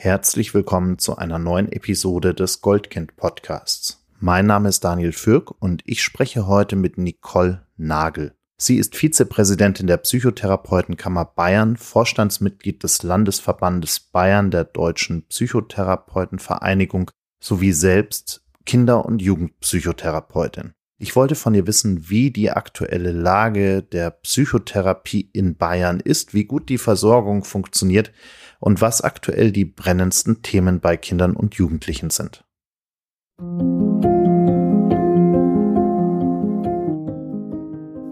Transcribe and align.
Herzlich 0.00 0.54
willkommen 0.54 1.00
zu 1.00 1.16
einer 1.16 1.40
neuen 1.40 1.72
Episode 1.72 2.32
des 2.32 2.60
Goldkind 2.60 3.16
Podcasts. 3.16 4.06
Mein 4.20 4.46
Name 4.46 4.68
ist 4.68 4.84
Daniel 4.84 5.10
Fürk 5.10 5.60
und 5.60 5.82
ich 5.86 6.04
spreche 6.04 6.46
heute 6.46 6.76
mit 6.76 6.98
Nicole 6.98 7.66
Nagel. 7.76 8.32
Sie 8.56 8.76
ist 8.76 8.94
Vizepräsidentin 8.94 9.88
der 9.88 9.96
Psychotherapeutenkammer 9.96 11.24
Bayern, 11.24 11.76
Vorstandsmitglied 11.76 12.84
des 12.84 13.02
Landesverbandes 13.02 13.98
Bayern 13.98 14.52
der 14.52 14.62
Deutschen 14.62 15.26
Psychotherapeutenvereinigung 15.26 17.10
sowie 17.42 17.72
selbst 17.72 18.46
Kinder- 18.66 19.04
und 19.04 19.20
Jugendpsychotherapeutin. 19.20 20.74
Ich 21.00 21.14
wollte 21.14 21.36
von 21.36 21.54
ihr 21.54 21.68
wissen, 21.68 22.10
wie 22.10 22.32
die 22.32 22.50
aktuelle 22.50 23.12
Lage 23.12 23.84
der 23.84 24.10
Psychotherapie 24.10 25.30
in 25.32 25.56
Bayern 25.56 26.00
ist, 26.00 26.34
wie 26.34 26.44
gut 26.44 26.68
die 26.68 26.78
Versorgung 26.78 27.44
funktioniert 27.44 28.10
und 28.58 28.80
was 28.80 29.00
aktuell 29.00 29.52
die 29.52 29.64
brennendsten 29.64 30.42
Themen 30.42 30.80
bei 30.80 30.96
Kindern 30.96 31.36
und 31.36 31.54
Jugendlichen 31.54 32.10
sind. 32.10 32.44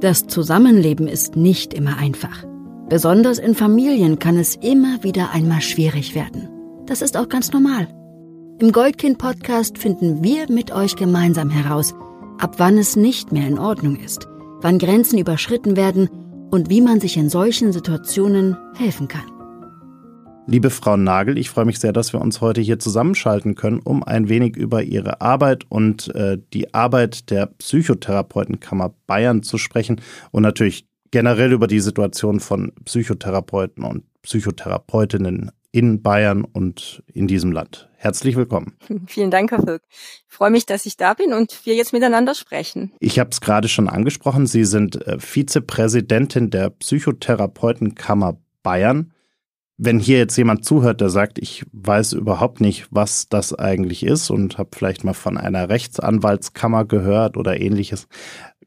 Das 0.00 0.28
Zusammenleben 0.28 1.08
ist 1.08 1.34
nicht 1.34 1.74
immer 1.74 1.98
einfach. 1.98 2.44
Besonders 2.88 3.40
in 3.40 3.56
Familien 3.56 4.20
kann 4.20 4.36
es 4.36 4.54
immer 4.54 5.02
wieder 5.02 5.32
einmal 5.32 5.60
schwierig 5.60 6.14
werden. 6.14 6.48
Das 6.86 7.02
ist 7.02 7.16
auch 7.16 7.28
ganz 7.28 7.50
normal. 7.50 7.88
Im 8.60 8.70
Goldkind-Podcast 8.70 9.76
finden 9.76 10.22
wir 10.22 10.48
mit 10.48 10.70
euch 10.70 10.94
gemeinsam 10.94 11.50
heraus, 11.50 11.92
ab 12.38 12.56
wann 12.58 12.78
es 12.78 12.96
nicht 12.96 13.32
mehr 13.32 13.46
in 13.46 13.58
Ordnung 13.58 13.96
ist, 13.96 14.28
wann 14.60 14.78
Grenzen 14.78 15.18
überschritten 15.18 15.76
werden 15.76 16.08
und 16.50 16.70
wie 16.70 16.80
man 16.80 17.00
sich 17.00 17.16
in 17.16 17.28
solchen 17.28 17.72
Situationen 17.72 18.56
helfen 18.76 19.08
kann. 19.08 19.24
Liebe 20.48 20.70
Frau 20.70 20.96
Nagel, 20.96 21.38
ich 21.38 21.50
freue 21.50 21.64
mich 21.64 21.80
sehr, 21.80 21.92
dass 21.92 22.12
wir 22.12 22.20
uns 22.20 22.40
heute 22.40 22.60
hier 22.60 22.78
zusammenschalten 22.78 23.56
können, 23.56 23.80
um 23.80 24.04
ein 24.04 24.28
wenig 24.28 24.56
über 24.56 24.82
Ihre 24.82 25.20
Arbeit 25.20 25.64
und 25.68 26.14
äh, 26.14 26.38
die 26.52 26.72
Arbeit 26.72 27.30
der 27.30 27.46
Psychotherapeutenkammer 27.46 28.94
Bayern 29.08 29.42
zu 29.42 29.58
sprechen 29.58 30.00
und 30.30 30.44
natürlich 30.44 30.86
generell 31.10 31.52
über 31.52 31.66
die 31.66 31.80
Situation 31.80 32.38
von 32.38 32.72
Psychotherapeuten 32.84 33.82
und 33.82 34.04
Psychotherapeutinnen 34.22 35.50
in 35.76 36.00
Bayern 36.00 36.44
und 36.44 37.02
in 37.12 37.26
diesem 37.26 37.52
Land. 37.52 37.90
Herzlich 37.96 38.34
willkommen. 38.34 38.78
Vielen 39.08 39.30
Dank, 39.30 39.50
Herr 39.50 39.66
Wirk. 39.66 39.82
Ich 39.90 40.34
freue 40.34 40.50
mich, 40.50 40.64
dass 40.64 40.86
ich 40.86 40.96
da 40.96 41.12
bin 41.12 41.34
und 41.34 41.66
wir 41.66 41.74
jetzt 41.74 41.92
miteinander 41.92 42.34
sprechen. 42.34 42.92
Ich 42.98 43.18
habe 43.18 43.28
es 43.28 43.42
gerade 43.42 43.68
schon 43.68 43.86
angesprochen. 43.86 44.46
Sie 44.46 44.64
sind 44.64 45.06
äh, 45.06 45.18
Vizepräsidentin 45.18 46.48
der 46.48 46.70
Psychotherapeutenkammer 46.70 48.38
Bayern 48.62 49.12
wenn 49.78 49.98
hier 49.98 50.16
jetzt 50.16 50.38
jemand 50.38 50.64
zuhört, 50.64 51.02
der 51.02 51.10
sagt, 51.10 51.38
ich 51.38 51.66
weiß 51.72 52.14
überhaupt 52.14 52.62
nicht, 52.62 52.86
was 52.90 53.28
das 53.28 53.52
eigentlich 53.52 54.06
ist 54.06 54.30
und 54.30 54.56
habe 54.56 54.70
vielleicht 54.74 55.04
mal 55.04 55.12
von 55.12 55.36
einer 55.36 55.68
Rechtsanwaltskammer 55.68 56.86
gehört 56.86 57.36
oder 57.36 57.60
ähnliches, 57.60 58.08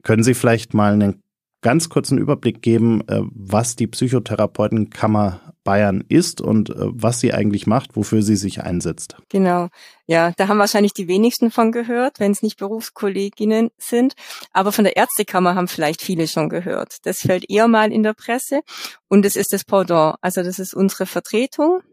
können 0.04 0.22
Sie 0.22 0.36
vielleicht 0.36 0.76
mal 0.76 0.94
einen 0.94 1.24
ganz 1.62 1.90
kurzen 1.90 2.20
Überblick 2.20 2.62
geben, 2.62 3.02
äh, 3.08 3.22
was 3.32 3.76
die 3.76 3.88
Psychotherapeutenkammer 3.88 5.49
Bayern 5.70 6.04
ist 6.10 6.42
und 6.42 6.72
äh, 6.72 6.74
was 6.78 7.20
sie 7.20 7.32
eigentlich 7.32 7.68
macht, 7.68 7.96
wofür 7.96 8.24
sie 8.24 8.38
sich 8.38 8.64
einsetzt. 8.64 9.18
Genau. 9.30 9.68
Ja, 10.08 10.32
da 10.36 10.48
haben 10.48 10.58
wahrscheinlich 10.58 10.94
die 10.94 11.08
wenigsten 11.08 11.52
von 11.52 11.72
gehört, 11.72 12.20
wenn 12.20 12.32
es 12.32 12.42
nicht 12.42 12.58
Berufskolleginnen 12.58 13.70
sind. 13.78 14.16
Aber 14.52 14.72
von 14.72 14.84
der 14.84 14.98
Ärztekammer 14.98 15.54
haben 15.54 15.68
vielleicht 15.68 16.02
viele 16.02 16.28
schon 16.28 16.50
gehört. 16.50 16.98
Das 17.04 17.20
fällt 17.20 17.48
eher 17.48 17.68
mal 17.68 17.92
in 17.92 18.02
der 18.02 18.16
Presse. 18.16 18.62
Und 19.10 19.28
es 19.28 19.36
ist 19.36 19.54
das 19.54 19.64
Pendant. 19.64 20.16
Also 20.22 20.42
das 20.42 20.58
ist 20.58 20.74
unsere 20.74 21.06
Vertretung 21.06 21.84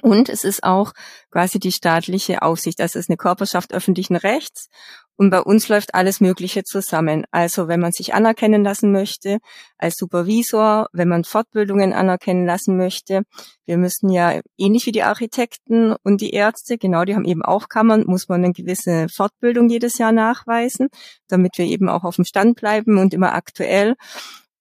und 0.00 0.30
es 0.30 0.42
ist 0.42 0.64
auch 0.64 0.92
quasi 1.30 1.58
die 1.58 1.72
staatliche 1.72 2.40
Aufsicht. 2.40 2.80
Das 2.80 2.94
ist 2.94 3.10
eine 3.10 3.18
Körperschaft 3.18 3.74
öffentlichen 3.74 4.16
Rechts. 4.16 4.68
Und 5.16 5.30
bei 5.30 5.40
uns 5.40 5.68
läuft 5.68 5.94
alles 5.94 6.20
Mögliche 6.20 6.64
zusammen. 6.64 7.24
Also 7.30 7.68
wenn 7.68 7.80
man 7.80 7.92
sich 7.92 8.14
anerkennen 8.14 8.64
lassen 8.64 8.92
möchte 8.92 9.38
als 9.78 9.96
Supervisor, 9.96 10.88
wenn 10.92 11.08
man 11.08 11.24
Fortbildungen 11.24 11.92
anerkennen 11.92 12.46
lassen 12.46 12.76
möchte. 12.76 13.22
Wir 13.66 13.76
müssen 13.78 14.10
ja 14.10 14.40
ähnlich 14.56 14.86
wie 14.86 14.92
die 14.92 15.02
Architekten 15.02 15.94
und 16.02 16.20
die 16.20 16.30
Ärzte, 16.30 16.78
genau, 16.78 17.04
die 17.04 17.14
haben 17.14 17.24
eben 17.24 17.42
auch 17.42 17.68
Kammern, 17.68 18.04
muss 18.06 18.28
man 18.28 18.44
eine 18.44 18.52
gewisse 18.52 19.08
Fortbildung 19.08 19.68
jedes 19.68 19.98
Jahr 19.98 20.12
nachweisen, 20.12 20.88
damit 21.28 21.52
wir 21.56 21.66
eben 21.66 21.88
auch 21.88 22.04
auf 22.04 22.16
dem 22.16 22.24
Stand 22.24 22.56
bleiben 22.56 22.98
und 22.98 23.14
immer 23.14 23.34
aktuell 23.34 23.94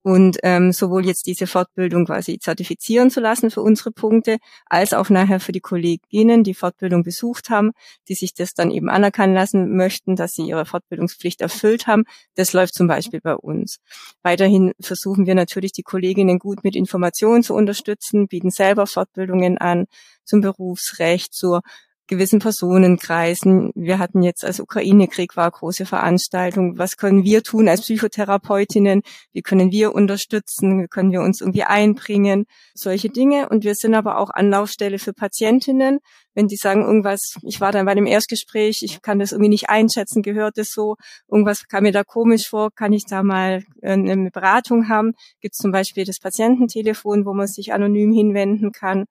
und 0.03 0.37
ähm, 0.43 0.71
sowohl 0.71 1.05
jetzt 1.05 1.27
diese 1.27 1.47
Fortbildung 1.47 2.05
quasi 2.05 2.39
zertifizieren 2.39 3.11
zu 3.11 3.19
lassen 3.19 3.51
für 3.51 3.61
unsere 3.61 3.91
Punkte, 3.91 4.37
als 4.65 4.93
auch 4.93 5.09
nachher 5.09 5.39
für 5.39 5.51
die 5.51 5.59
Kolleginnen, 5.59 6.43
die 6.43 6.53
Fortbildung 6.53 7.03
besucht 7.03 7.49
haben, 7.49 7.71
die 8.07 8.15
sich 8.15 8.33
das 8.33 8.53
dann 8.53 8.71
eben 8.71 8.89
anerkennen 8.89 9.33
lassen 9.33 9.75
möchten, 9.75 10.15
dass 10.15 10.33
sie 10.33 10.43
ihre 10.43 10.65
Fortbildungspflicht 10.65 11.41
erfüllt 11.41 11.87
haben. 11.87 12.03
Das 12.35 12.53
läuft 12.53 12.73
zum 12.73 12.87
Beispiel 12.87 13.21
bei 13.21 13.35
uns. 13.35 13.77
Weiterhin 14.23 14.73
versuchen 14.79 15.25
wir 15.25 15.35
natürlich 15.35 15.71
die 15.71 15.83
Kolleginnen 15.83 16.39
gut 16.39 16.63
mit 16.63 16.75
Informationen 16.75 17.43
zu 17.43 17.53
unterstützen, 17.53 18.27
bieten 18.27 18.49
selber 18.49 18.87
Fortbildungen 18.87 19.57
an 19.57 19.85
zum 20.23 20.41
Berufsrecht, 20.41 21.33
zur 21.33 21.61
gewissen 22.07 22.39
Personenkreisen. 22.39 23.71
Wir 23.75 23.99
hatten 23.99 24.21
jetzt 24.21 24.43
als 24.43 24.59
Ukraine-Krieg 24.59 25.37
war 25.37 25.49
große 25.49 25.85
Veranstaltung. 25.85 26.77
Was 26.77 26.97
können 26.97 27.23
wir 27.23 27.41
tun 27.43 27.67
als 27.67 27.81
Psychotherapeutinnen? 27.81 29.01
Wie 29.31 29.41
können 29.41 29.71
wir 29.71 29.95
unterstützen? 29.95 30.83
Wie 30.83 30.87
können 30.87 31.11
wir 31.11 31.21
uns 31.21 31.41
irgendwie 31.41 31.63
einbringen? 31.63 32.45
Solche 32.73 33.09
Dinge. 33.09 33.49
Und 33.49 33.63
wir 33.63 33.75
sind 33.75 33.95
aber 33.95 34.17
auch 34.17 34.29
Anlaufstelle 34.29 34.99
für 34.99 35.13
Patientinnen. 35.13 35.99
Wenn 36.33 36.47
die 36.47 36.55
sagen, 36.55 36.81
irgendwas, 36.81 37.35
ich 37.43 37.59
war 37.59 37.71
dann 37.71 37.85
bei 37.85 37.95
dem 37.95 38.05
Erstgespräch, 38.05 38.81
ich 38.83 39.01
kann 39.01 39.19
das 39.19 39.31
irgendwie 39.31 39.49
nicht 39.49 39.69
einschätzen, 39.69 40.21
gehört 40.21 40.57
es 40.57 40.71
so, 40.71 40.95
irgendwas 41.29 41.67
kam 41.67 41.83
mir 41.83 41.91
da 41.91 42.03
komisch 42.05 42.47
vor, 42.47 42.71
kann 42.71 42.93
ich 42.93 43.05
da 43.05 43.21
mal 43.21 43.63
äh, 43.81 43.91
eine 43.91 44.31
Beratung 44.31 44.87
haben? 44.87 45.13
Gibt 45.41 45.55
es 45.55 45.57
zum 45.57 45.71
Beispiel 45.71 46.05
das 46.05 46.19
Patiententelefon, 46.19 47.25
wo 47.25 47.33
man 47.33 47.47
sich 47.47 47.73
anonym 47.73 48.13
hinwenden 48.13 48.71
kann? 48.71 49.05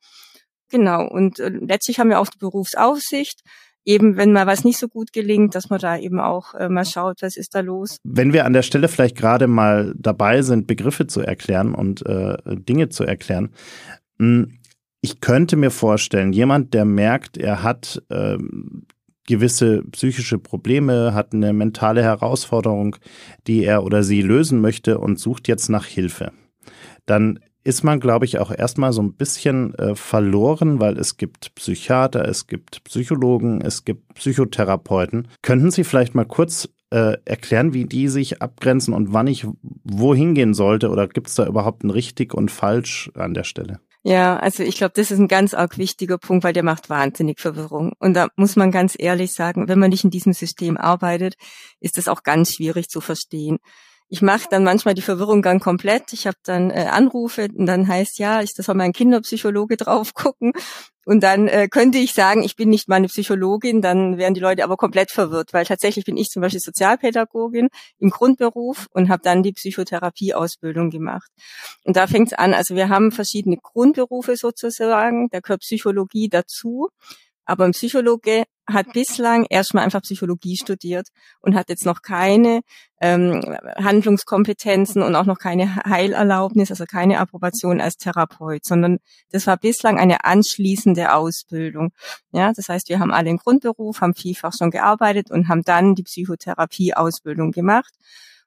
Genau. 0.71 1.07
Und 1.07 1.39
äh, 1.39 1.49
letztlich 1.49 1.99
haben 1.99 2.11
wir 2.11 2.21
auch 2.21 2.29
die 2.29 2.39
Berufsaufsicht. 2.39 3.43
Eben, 3.85 4.17
wenn 4.17 4.33
mal 4.33 4.47
was 4.47 4.63
nicht 4.63 4.79
so 4.79 4.89
gut 4.89 5.13
gelingt, 5.13 5.55
dass 5.55 5.71
man 5.71 5.81
da 5.81 5.97
eben 5.97 6.21
auch 6.21 6.55
äh, 6.55 6.69
mal 6.69 6.85
schaut, 6.85 7.23
was 7.23 7.37
ist 7.37 7.55
da 7.55 7.61
los. 7.61 7.97
Wenn 8.05 8.33
wir 8.33 8.45
an 8.45 8.53
der 8.53 8.63
Stelle 8.63 8.89
vielleicht 8.89 9.17
gerade 9.17 9.47
mal 9.47 9.95
dabei 9.97 10.43
sind, 10.43 10.67
Begriffe 10.67 11.07
zu 11.07 11.23
erklären 11.23 11.75
und 11.75 12.05
äh, 12.05 12.37
Dinge 12.47 12.91
zu 12.91 13.05
erklären. 13.05 13.51
Hm, 14.19 14.59
ich 15.01 15.21
könnte 15.21 15.57
mir 15.57 15.71
vorstellen, 15.71 16.35
jemand, 16.35 16.75
der 16.75 16.85
merkt, 16.85 17.39
er 17.39 17.63
hat 17.63 18.03
äh, 18.11 18.37
gewisse 19.27 19.83
psychische 19.93 20.39
Probleme, 20.39 21.15
hat 21.15 21.33
eine 21.33 21.55
mentale 21.55 22.03
Herausforderung, 22.03 22.97
die 23.47 23.65
er 23.65 23.85
oder 23.85 24.03
sie 24.03 24.21
lösen 24.21 24.61
möchte 24.61 24.99
und 24.99 25.19
sucht 25.19 25.49
jetzt 25.49 25.69
nach 25.69 25.87
Hilfe. 25.87 26.33
Dann 27.07 27.41
ist 27.63 27.85
man, 27.85 28.01
glaube 28.01 28.25
ich, 28.25 28.39
auch 28.39 28.51
erstmal 28.51 28.93
so 28.93 29.03
ein 29.03 29.15
bisschen 29.15 29.75
äh, 29.75 29.95
verloren, 29.95 30.81
weil 30.81 30.99
es 30.99 31.17
gibt 31.17 31.55
Psychiater, 31.55 32.27
es 32.27 32.47
gibt 32.47 32.83
Psychologen, 32.85 33.61
es 33.61 33.85
gibt 33.85 34.15
Psychotherapeuten. 34.15 35.29
Könnten 35.43 35.71
Sie 35.71 35.85
vielleicht 35.85 36.15
mal 36.15 36.25
kurz 36.25 36.69
äh, 36.91 37.17
erklären, 37.25 37.75
wie 37.75 37.85
die 37.85 38.09
sich 38.09 38.41
abgrenzen 38.43 38.95
und 38.95 39.13
wann 39.13 39.27
ich 39.27 39.47
wohin 39.85 40.35
gehen 40.35 40.55
sollte? 40.55 40.89
Oder 40.89 41.07
gibt 41.09 41.29
es 41.29 41.35
da 41.35 41.47
überhaupt 41.47 41.85
ein 41.85 41.91
richtig 41.91 42.35
und 42.35 42.51
falsch 42.51 43.11
an 43.15 43.35
der 43.35 43.45
Stelle? 43.45 43.81
Ja, 44.03 44.39
also 44.39 44.63
ich 44.63 44.77
glaube, 44.77 44.95
das 44.97 45.11
ist 45.11 45.19
ein 45.19 45.29
ganz 45.29 45.53
arg 45.53 45.77
wichtiger 45.77 46.17
Punkt, 46.17 46.43
weil 46.43 46.55
der 46.55 46.63
macht 46.63 46.89
wahnsinnig 46.89 47.39
Verwirrung. 47.39 47.93
Und 47.99 48.15
da 48.15 48.29
muss 48.37 48.57
man 48.57 48.71
ganz 48.71 48.97
ehrlich 48.99 49.33
sagen, 49.33 49.69
wenn 49.69 49.79
man 49.79 49.91
nicht 49.91 50.05
in 50.05 50.11
diesem 50.11 50.33
System 50.33 50.79
arbeitet, 50.79 51.35
ist 51.81 51.99
das 51.99 52.09
auch 52.09 52.23
ganz 52.23 52.55
schwierig 52.55 52.89
zu 52.89 53.03
verstehen 53.03 53.59
ich 54.13 54.23
mache 54.23 54.49
dann 54.51 54.65
manchmal 54.65 54.95
die 54.95 55.03
Verwirrung 55.03 55.41
dann 55.41 55.61
komplett. 55.61 56.13
Ich 56.13 56.27
habe 56.27 56.37
dann 56.43 56.71
äh, 56.71 56.89
Anrufe 56.91 57.49
und 57.57 57.67
dann 57.67 57.87
heißt 57.87 58.19
ja, 58.19 58.43
ich 58.43 58.55
das 58.55 58.67
soll 58.67 58.75
mein 58.75 58.93
Kinderpsychologe 58.93 59.77
drauf 59.77 60.15
gucken. 60.15 60.53
Und 61.07 61.23
dann 61.23 61.47
äh, 61.47 61.69
könnte 61.69 61.99
ich 61.99 62.13
sagen, 62.13 62.43
ich 62.43 62.57
bin 62.57 62.69
nicht 62.71 62.89
meine 62.89 63.07
Psychologin, 63.07 63.81
dann 63.81 64.19
wären 64.19 64.35
die 64.35 64.41
Leute 64.41 64.65
aber 64.65 64.77
komplett 64.77 65.13
verwirrt, 65.13 65.53
weil 65.53 65.65
tatsächlich 65.65 66.05
bin 66.05 66.17
ich 66.17 66.29
zum 66.29 66.43
Beispiel 66.43 66.61
Sozialpädagogin 66.61 67.69
im 67.99 68.11
Grundberuf 68.11 68.87
und 68.93 69.09
habe 69.09 69.23
dann 69.23 69.45
die 69.45 69.53
Psychotherapieausbildung 69.53 70.91
gemacht. 70.91 71.31
Und 71.85 71.97
da 71.97 72.07
fängt 72.09 72.33
es 72.33 72.39
an. 72.39 72.53
Also 72.53 72.75
wir 72.75 72.89
haben 72.89 73.13
verschiedene 73.13 73.57
Grundberufe 73.57 74.37
sozusagen, 74.37 75.29
da 75.31 75.39
gehört 75.39 75.61
Psychologie 75.61 76.29
dazu. 76.29 76.89
Aber 77.51 77.65
ein 77.65 77.73
Psychologe 77.73 78.45
hat 78.69 78.93
bislang 78.93 79.45
erstmal 79.51 79.83
einfach 79.83 80.03
Psychologie 80.03 80.57
studiert 80.57 81.09
und 81.41 81.57
hat 81.57 81.69
jetzt 81.69 81.85
noch 81.85 82.01
keine 82.03 82.61
ähm, 83.01 83.43
Handlungskompetenzen 83.77 85.03
und 85.03 85.17
auch 85.17 85.25
noch 85.25 85.39
keine 85.39 85.75
Heilerlaubnis, 85.85 86.71
also 86.71 86.85
keine 86.85 87.19
Approbation 87.19 87.81
als 87.81 87.97
Therapeut, 87.97 88.65
sondern 88.65 88.99
das 89.33 89.49
war 89.49 89.57
bislang 89.57 89.99
eine 89.99 90.25
anschließende 90.25 91.13
Ausbildung. 91.13 91.91
Ja, 92.31 92.53
das 92.53 92.69
heißt, 92.69 92.89
wir 92.89 93.01
haben 93.01 93.11
alle 93.11 93.31
einen 93.31 93.39
Grundberuf, 93.39 94.01
haben 94.01 94.15
vielfach 94.15 94.53
schon 94.57 94.71
gearbeitet 94.71 95.33
und 95.33 95.49
haben 95.49 95.63
dann 95.63 95.97
die 95.97 96.05
Psychotherapieausbildung 96.05 97.51
gemacht. 97.51 97.95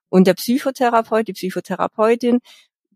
Und 0.08 0.26
der 0.26 0.34
Psychotherapeut, 0.34 1.28
die 1.28 1.32
Psychotherapeutin 1.34 2.38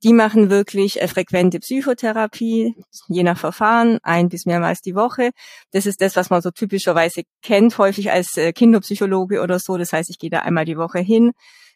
die 0.03 0.13
machen 0.13 0.51
wirklich 0.51 1.01
äh, 1.01 1.09
frequente 1.09 1.61
Psychotherapie, 1.61 2.75
je 3.09 3.23
nach 3.23 3.39
Verfahren, 3.39 3.99
ein 4.03 4.29
bis 4.29 4.47
mehrmals 4.47 4.81
die 4.81 4.95
Woche. 4.95 5.31
Das 5.73 5.87
ist 5.87 6.01
das, 6.01 6.17
was 6.17 6.31
man 6.31 6.43
so 6.43 6.51
typischerweise 6.51 7.23
kennt, 7.43 7.79
häufig 7.79 8.11
als 8.11 8.37
äh, 8.37 8.53
Kinderpsychologe 8.53 9.41
oder 9.41 9.59
so. 9.59 9.77
Das 9.77 9.93
heißt, 9.93 10.11
ich 10.11 10.19
gehe 10.19 10.31
da 10.31 10.41
einmal 10.41 10.65
die 10.65 10.77
Woche 10.77 11.01
hin. 11.01 11.33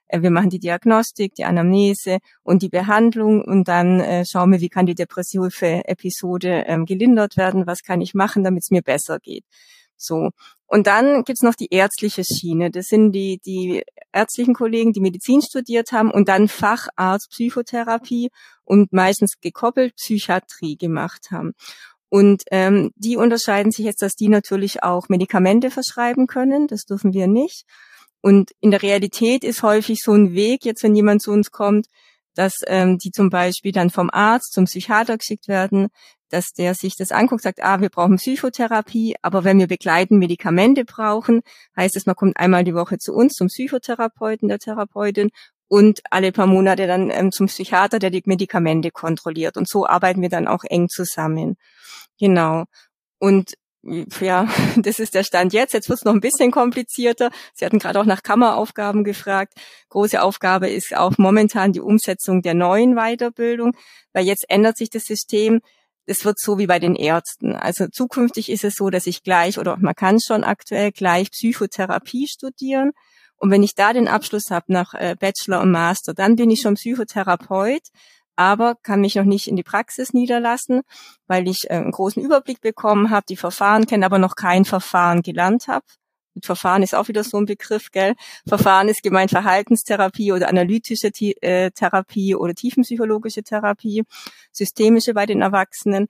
Äh, 0.09 0.23
wir 0.23 0.31
machen 0.31 0.51
die 0.51 0.59
Diagnostik, 0.59 1.35
die 1.35 1.45
Anamnese 1.45 2.19
und 2.43 2.63
die 2.63 2.69
Behandlung 2.69 3.43
und 3.43 3.69
dann 3.69 4.25
schauen 4.25 4.53
wir, 4.53 4.61
wie 4.61 4.69
kann 4.69 4.87
die 4.87 4.95
depressive 4.95 5.85
Episode 5.87 6.65
ähm, 6.67 6.87
gelindert 6.87 7.37
werden, 7.37 7.67
was 7.67 7.83
kann 7.83 8.01
ich 8.01 8.15
machen, 8.15 8.45
damit 8.45 8.63
es 8.63 8.71
mir 8.71 8.83
besser 8.83 9.19
geht. 9.19 9.45
So. 10.03 10.31
Und 10.67 10.87
dann 10.87 11.25
gibt's 11.25 11.43
noch 11.43 11.55
die 11.55 11.69
ärztliche 11.71 12.25
Schiene. 12.25 12.71
Das 12.71 12.87
sind 12.87 13.13
die, 13.13 13.41
die 13.45 13.83
ärztlichen 14.13 14.55
Kollegen, 14.55 14.93
die 14.93 15.01
Medizin 15.01 15.43
studiert 15.43 15.93
haben 15.93 16.11
und 16.11 16.29
dann 16.29 16.49
Facharzt 16.49 17.31
Psychotherapie 17.31 18.31
und 18.65 18.93
meistens 18.93 19.41
gekoppelt 19.41 19.97
Psychiatrie 19.97 20.77
gemacht 20.77 21.31
haben. 21.31 21.53
Und 22.09 22.43
ähm, 22.51 22.91
die 22.95 23.17
unterscheiden 23.17 23.73
sich 23.73 23.87
jetzt, 23.87 24.03
dass 24.03 24.15
die 24.15 24.29
natürlich 24.29 24.83
auch 24.83 25.09
Medikamente 25.09 25.71
verschreiben 25.71 26.27
können. 26.27 26.67
Das 26.67 26.85
dürfen 26.85 27.15
wir 27.15 27.27
nicht. 27.27 27.65
Und 28.21 28.53
in 28.61 28.71
der 28.71 28.83
Realität 28.83 29.45
ist 29.45 29.63
häufig 29.63 30.03
so 30.03 30.13
ein 30.13 30.35
Weg, 30.35 30.65
jetzt 30.65 30.83
wenn 30.83 30.95
jemand 30.95 31.23
zu 31.23 31.33
uns 31.33 31.51
kommt, 31.51 31.87
dass 32.35 32.61
ähm, 32.67 32.99
die 32.99 33.11
zum 33.11 33.31
Beispiel 33.31 33.73
dann 33.73 33.91
vom 33.91 34.11
Arzt 34.11 34.53
zum 34.53 34.65
Psychiater 34.65 35.19
geschickt 35.19 35.49
werden, 35.49 35.89
dass 36.31 36.53
der 36.53 36.75
sich 36.75 36.97
das 36.97 37.13
anguckt, 37.13 37.43
sagt, 37.43 37.63
ah, 37.63 37.81
wir 37.81 37.91
brauchen 37.91 38.17
Psychotherapie, 38.17 39.17
aber 39.23 39.45
wenn 39.45 39.59
wir 39.59 39.67
begleiten 39.67 40.19
Medikamente 40.19 40.85
brauchen, 40.85 41.43
heißt 41.77 41.95
es, 41.97 42.07
man 42.07 42.17
kommt 42.17 42.37
einmal 42.39 42.65
die 42.65 42.75
Woche 42.75 42.99
zu 42.99 43.13
uns, 43.13 43.35
zum 43.35 43.49
Psychotherapeuten, 43.49 44.49
der 44.49 44.59
Therapeutin 44.59 45.31
und 45.69 46.01
alle 46.11 46.33
paar 46.33 46.47
Monate 46.47 46.87
dann 46.87 47.11
ähm, 47.11 47.33
zum 47.33 47.47
Psychiater, 47.47 47.99
der 47.99 48.11
die 48.11 48.23
Medikamente 48.27 48.91
kontrolliert. 48.91 49.57
Und 49.57 49.69
so 49.69 49.87
arbeiten 49.87 50.23
wir 50.23 50.29
dann 50.29 50.49
auch 50.49 50.65
eng 50.65 50.89
zusammen. 50.89 51.57
Genau. 52.19 52.65
Und 53.19 53.55
ja, 53.83 54.49
das 54.77 54.99
ist 54.99 55.15
der 55.15 55.25
Stand 55.25 55.53
jetzt. 55.53 55.75
Jetzt 55.75 55.89
wird 55.89 55.99
es 55.99 56.05
noch 56.05 56.15
ein 56.15 56.21
bisschen 56.21 56.51
komplizierter. 56.51 57.31
Sie 57.55 57.65
hatten 57.65 57.79
gerade 57.79 58.01
auch 58.01 58.05
nach 58.05 58.23
Kammeraufgaben 58.23 59.05
gefragt. 59.05 59.55
Große 59.91 60.23
Aufgabe 60.23 60.69
ist 60.69 60.97
auch 60.97 61.19
momentan 61.19 61.73
die 61.73 61.81
Umsetzung 61.81 62.43
der 62.43 62.55
neuen 62.55 62.95
Weiterbildung, 62.95 63.77
weil 64.13 64.25
jetzt 64.25 64.45
ändert 64.49 64.77
sich 64.77 64.91
das 64.91 65.05
System 65.05 65.61
es 66.07 66.25
wird 66.25 66.39
so 66.39 66.59
wie 66.59 66.67
bei 66.67 66.79
den 66.79 66.97
Ärzten. 66.97 67.55
Also 67.55 67.87
zukünftig 67.87 68.51
ist 68.51 68.65
es 68.65 68.75
so, 68.75 68.91
dass 68.91 69.07
ich 69.07 69.23
gleich 69.23 69.59
oder 69.59 69.77
man 69.79 69.95
kann 69.95 70.21
schon 70.21 70.45
aktuell 70.45 70.91
gleich 70.91 71.31
Psychotherapie 71.31 72.27
studieren. 72.29 72.93
Und 73.37 73.51
wenn 73.51 73.63
ich 73.63 73.75
da 73.75 73.93
den 73.93 74.09
Abschluss 74.09 74.51
habe 74.51 74.73
nach 74.73 74.95
äh, 74.95 75.17
Bachelor 75.19 75.61
und 75.61 75.71
Master, 75.71 76.15
dann 76.15 76.37
bin 76.37 76.51
ich 76.51 76.61
schon 76.61 76.75
Psychotherapeut, 76.75 77.83
aber 78.37 78.77
kann 78.83 79.01
mich 79.01 79.15
noch 79.15 79.25
nicht 79.25 79.49
in 79.49 79.57
die 79.57 79.63
Praxis 79.63 80.13
niederlassen, 80.13 80.83
weil 81.27 81.49
ich 81.49 81.71
äh, 81.71 81.75
einen 81.75 81.93
großen 81.93 82.23
Überblick 82.23 82.61
bekommen 82.61 83.11
habe, 83.11 83.27
die 83.29 83.37
Verfahren 83.37 83.87
kenne, 83.87 84.07
aber 84.07 84.19
noch 84.19 84.37
kein 84.37 84.65
Verfahren 84.65 85.23
gelernt 85.23 85.69
habe. 85.69 85.85
Mit 86.35 86.47
Verfahren 86.47 86.83
ist 86.83 86.95
auch 86.95 87.09
wieder 87.09 87.25
so 87.25 87.37
ein 87.37 87.45
Begriff, 87.47 87.91
gell? 87.91 88.15
Verfahren 88.49 88.89
ist 88.89 89.03
gemeint 89.03 89.31
Verhaltenstherapie 89.31 90.33
oder 90.33 90.49
analytische 90.49 91.11
äh, 91.43 91.71
Therapie 91.71 92.35
oder 92.35 92.55
tiefenpsychologische 92.55 93.43
Therapie, 93.43 94.05
systemische 94.51 95.13
bei 95.13 95.27
den 95.27 95.43
Erwachsenen, 95.43 96.09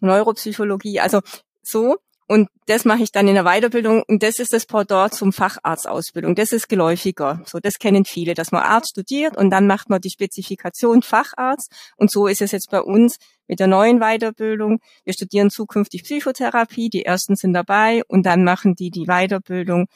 Neuropsychologie, 0.00 1.00
also 1.00 1.20
so. 1.62 1.96
Und 2.28 2.48
das 2.66 2.84
mache 2.84 3.02
ich 3.02 3.12
dann 3.12 3.28
in 3.28 3.34
der 3.34 3.44
Weiterbildung 3.44 4.02
und 4.08 4.22
das 4.24 4.40
ist 4.40 4.52
das 4.52 4.66
Pendant 4.66 5.14
zum 5.14 5.32
Facharztausbildung. 5.32 6.34
Das 6.34 6.50
ist 6.50 6.68
geläufiger. 6.68 7.40
So, 7.46 7.60
das 7.60 7.74
kennen 7.74 8.04
viele, 8.04 8.34
dass 8.34 8.50
man 8.50 8.62
Arzt 8.62 8.90
studiert 8.90 9.36
und 9.36 9.50
dann 9.50 9.68
macht 9.68 9.88
man 9.90 10.00
die 10.00 10.10
Spezifikation 10.10 11.02
Facharzt. 11.02 11.70
Und 11.96 12.10
so 12.10 12.26
ist 12.26 12.42
es 12.42 12.50
jetzt 12.50 12.70
bei 12.70 12.80
uns 12.80 13.18
mit 13.46 13.60
der 13.60 13.68
neuen 13.68 14.00
Weiterbildung. 14.00 14.80
Wir 15.04 15.12
studieren 15.12 15.50
zukünftig 15.50 16.02
Psychotherapie. 16.02 16.88
Die 16.88 17.04
ersten 17.04 17.36
sind 17.36 17.52
dabei 17.52 18.02
und 18.08 18.26
dann 18.26 18.42
machen 18.42 18.74
die 18.74 18.90
die 18.90 19.06
Weiterbildung 19.06 19.86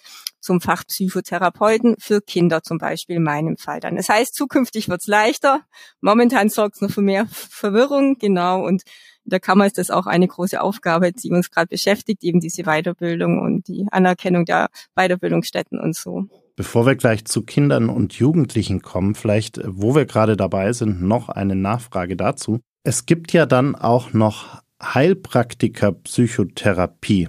zum 0.41 0.61
Fachpsychotherapeuten 0.61 1.97
für 1.99 2.21
Kinder 2.21 2.63
zum 2.63 2.79
Beispiel 2.79 3.17
in 3.17 3.25
meinem 3.25 3.57
Fall 3.57 3.81
dann. 3.81 3.97
Das 3.97 4.09
heißt, 4.09 4.35
zukünftig 4.35 4.89
wird's 4.89 5.07
leichter. 5.07 5.63
Momentan 6.01 6.49
sorgt 6.49 6.77
es 6.77 6.81
noch 6.81 6.91
für 6.91 7.03
mehr 7.03 7.27
Verwirrung, 7.27 8.17
genau. 8.19 8.65
Und 8.65 8.83
der 9.31 9.41
Kammer 9.41 9.65
ist 9.67 9.79
das 9.79 9.91
auch 9.91 10.07
eine 10.07 10.29
große 10.29 10.61
Aufgabe, 10.61 11.13
die 11.13 11.31
uns 11.31 11.51
gerade 11.51 11.69
beschäftigt, 11.69 12.23
eben 12.23 12.41
diese 12.41 12.65
Weiterbildung 12.65 13.41
und 13.41 13.67
die 13.69 13.87
Anerkennung 13.91 14.45
der 14.45 14.69
Weiterbildungsstätten 14.95 15.81
und 15.81 15.97
so. 15.97 16.27
Bevor 16.57 16.85
wir 16.87 16.97
gleich 16.97 17.25
zu 17.25 17.43
Kindern 17.43 17.89
und 17.89 18.13
Jugendlichen 18.15 18.83
kommen, 18.83 19.15
vielleicht, 19.15 19.61
wo 19.65 19.95
wir 19.95 20.05
gerade 20.05 20.37
dabei 20.37 20.73
sind, 20.73 21.01
noch 21.03 21.29
eine 21.31 21.55
Nachfrage 21.57 22.17
dazu. 22.17 22.61
Es 22.83 23.07
gibt 23.07 23.33
ja 23.33 23.47
dann 23.47 23.75
auch 23.75 24.13
noch 24.13 24.63
Heilpraktiker-Psychotherapie. 24.83 27.29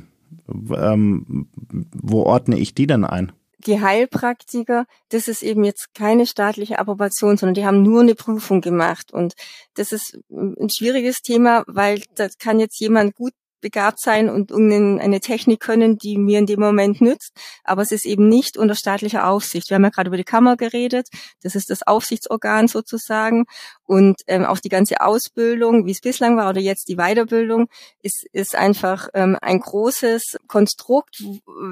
Ähm, 0.49 1.47
wo 1.93 2.23
ordne 2.23 2.57
ich 2.57 2.75
die 2.75 2.87
denn 2.87 3.05
ein? 3.05 3.31
Die 3.65 3.81
Heilpraktiker, 3.81 4.85
das 5.09 5.27
ist 5.27 5.43
eben 5.43 5.63
jetzt 5.63 5.93
keine 5.93 6.25
staatliche 6.25 6.79
Approbation, 6.79 7.37
sondern 7.37 7.53
die 7.53 7.65
haben 7.65 7.81
nur 7.81 8.01
eine 8.01 8.15
Prüfung 8.15 8.61
gemacht. 8.61 9.11
Und 9.11 9.33
das 9.75 9.91
ist 9.91 10.19
ein 10.29 10.69
schwieriges 10.69 11.21
Thema, 11.21 11.63
weil 11.67 12.03
das 12.15 12.37
kann 12.37 12.59
jetzt 12.59 12.79
jemand 12.79 13.15
gut 13.15 13.33
begabt 13.61 13.99
sein 13.99 14.29
und 14.29 14.51
eine 14.51 15.19
Technik 15.19 15.59
können, 15.59 15.97
die 15.97 16.17
mir 16.17 16.39
in 16.39 16.45
dem 16.45 16.59
Moment 16.59 17.01
nützt. 17.01 17.33
Aber 17.63 17.81
es 17.81 17.91
ist 17.91 18.05
eben 18.05 18.27
nicht 18.27 18.57
unter 18.57 18.75
staatlicher 18.75 19.27
Aufsicht. 19.27 19.69
Wir 19.69 19.75
haben 19.75 19.83
ja 19.83 19.89
gerade 19.89 20.09
über 20.09 20.17
die 20.17 20.23
Kammer 20.23 20.57
geredet. 20.57 21.07
Das 21.41 21.55
ist 21.55 21.69
das 21.69 21.83
Aufsichtsorgan 21.83 22.67
sozusagen. 22.67 23.45
Und 23.85 24.21
ähm, 24.27 24.45
auch 24.45 24.59
die 24.59 24.69
ganze 24.69 25.01
Ausbildung, 25.01 25.85
wie 25.85 25.91
es 25.91 26.01
bislang 26.01 26.37
war, 26.37 26.49
oder 26.49 26.61
jetzt 26.61 26.87
die 26.87 26.95
Weiterbildung, 26.95 27.67
ist, 28.01 28.25
ist 28.31 28.55
einfach 28.55 29.09
ähm, 29.13 29.37
ein 29.41 29.59
großes 29.59 30.37
Konstrukt. 30.47 31.23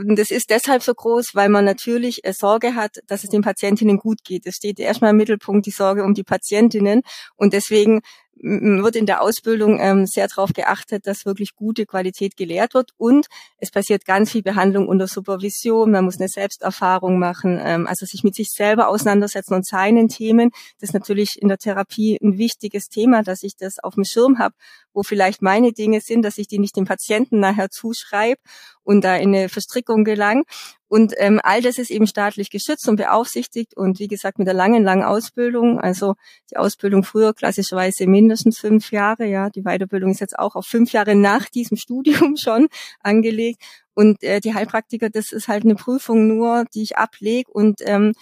Das 0.06 0.32
ist 0.32 0.50
deshalb 0.50 0.84
so 0.84 0.94
groß, 0.94 1.32
weil 1.34 1.50
man 1.50 1.66
natürlich 1.66 2.26
äh, 2.26 2.34
Sorge 2.34 2.76
hat, 2.76 2.98
dass 3.08 3.24
es 3.24 3.30
den 3.30 3.42
Patientinnen 3.42 3.98
gut 3.98 4.24
geht. 4.24 4.46
Es 4.46 4.58
steht 4.58 4.80
erstmal 4.80 5.12
im 5.12 5.18
Mittelpunkt 5.18 5.66
die 5.66 5.72
Sorge 5.72 6.04
um 6.04 6.14
die 6.14 6.24
Patientinnen. 6.24 7.02
Und 7.36 7.54
deswegen 7.54 8.02
wird 8.42 8.96
in 8.96 9.06
der 9.06 9.22
Ausbildung 9.22 9.80
ähm, 9.80 10.06
sehr 10.06 10.28
darauf 10.28 10.54
geachtet, 10.54 11.06
dass 11.08 11.26
wirklich 11.26 11.56
gute 11.56 11.86
Qualität 11.86 12.38
gelehrt 12.38 12.74
wird 12.74 12.92
und 12.98 13.28
es 13.58 13.72
passiert 13.72 14.06
ganz 14.06 14.32
viel 14.32 14.42
Behandlung 14.42 14.88
unter 14.88 15.08
Supervision. 15.08 15.92
Man 15.92 16.06
muss 16.06 16.20
eine 16.20 16.30
Selbsterfahrung 16.30 17.20
machen, 17.20 17.60
ähm, 17.62 17.88
also 17.88 18.06
sich 18.06 18.24
mit 18.24 18.36
sich 18.36 18.52
selber 18.52 18.88
auseinandersetzen 18.88 19.54
und 19.54 19.66
seinen 19.66 20.08
Themen. 20.08 20.52
Das 20.80 20.90
ist 20.90 20.94
natürlich 20.94 21.42
in 21.42 21.48
der 21.48 21.58
Therapie 21.58 22.18
ein 22.22 22.38
wichtiges 22.38 22.90
Thema, 22.90 23.24
dass 23.24 23.44
ich 23.44 23.56
das 23.56 23.80
auf 23.80 23.96
dem 23.96 24.06
Schirm 24.06 24.40
habe, 24.40 24.56
wo 24.94 25.04
vielleicht 25.04 25.42
meine 25.42 25.72
Dinge 25.72 26.02
sind, 26.02 26.24
dass 26.24 26.38
ich 26.38 26.48
die 26.48 26.60
nicht 26.60 26.76
dem 26.76 26.86
Patienten 26.86 27.40
nachher 27.40 27.70
zuschreibe 27.70 28.42
und 28.84 29.04
da 29.04 29.16
in 29.16 29.36
eine 29.36 29.50
Verstrickung 29.50 30.04
gelang. 30.04 30.44
Und 30.88 31.14
ähm, 31.18 31.40
all 31.44 31.62
das 31.62 31.78
ist 31.78 31.92
eben 31.92 32.08
staatlich 32.08 32.50
geschützt 32.50 32.88
und 32.90 32.96
beaufsichtigt 32.96 33.78
und 33.78 34.00
wie 34.00 34.08
gesagt 34.08 34.40
mit 34.40 34.48
der 34.48 34.56
langen, 34.56 34.84
langen 34.84 35.04
Ausbildung, 35.04 35.80
also 35.80 36.16
die 36.50 36.58
Ausbildung 36.58 37.04
früher 37.04 37.34
klassischerweise 37.34 38.08
mindestens 38.08 38.58
fünf 38.58 38.92
Jahre, 38.92 39.26
ja, 39.28 39.52
die 39.52 39.62
Weiterbildung 39.62 40.10
ist 40.10 40.20
jetzt 40.20 40.40
auch 40.40 40.56
auf 40.56 40.66
fünf 40.66 40.92
Jahre 40.92 41.16
nach 41.16 41.48
diesem 41.50 41.78
Studium 41.86 42.38
schon 42.38 42.68
angelegt. 43.02 43.62
Und 43.94 44.24
äh, 44.24 44.40
die 44.40 44.54
Heilpraktiker, 44.54 45.10
das 45.10 45.32
ist 45.32 45.48
halt 45.48 45.64
eine 45.64 45.76
Prüfung 45.76 46.28
nur, 46.28 46.66
die 46.74 46.82
ich 46.82 46.98
ablege 46.98 47.52
und 47.52 47.82
ähm, 47.86 48.14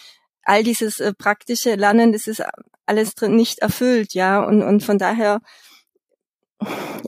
all 0.44 0.64
dieses 0.64 1.00
äh, 1.00 1.14
praktische 1.14 1.76
Lernen, 1.76 2.12
das 2.12 2.28
ist 2.28 2.42
alles 2.86 3.16
drin 3.16 3.36
nicht 3.36 3.60
erfüllt, 3.60 4.14
ja. 4.14 4.44
Und, 4.44 4.64
und 4.64 4.84
von 4.84 4.98
daher 4.98 5.42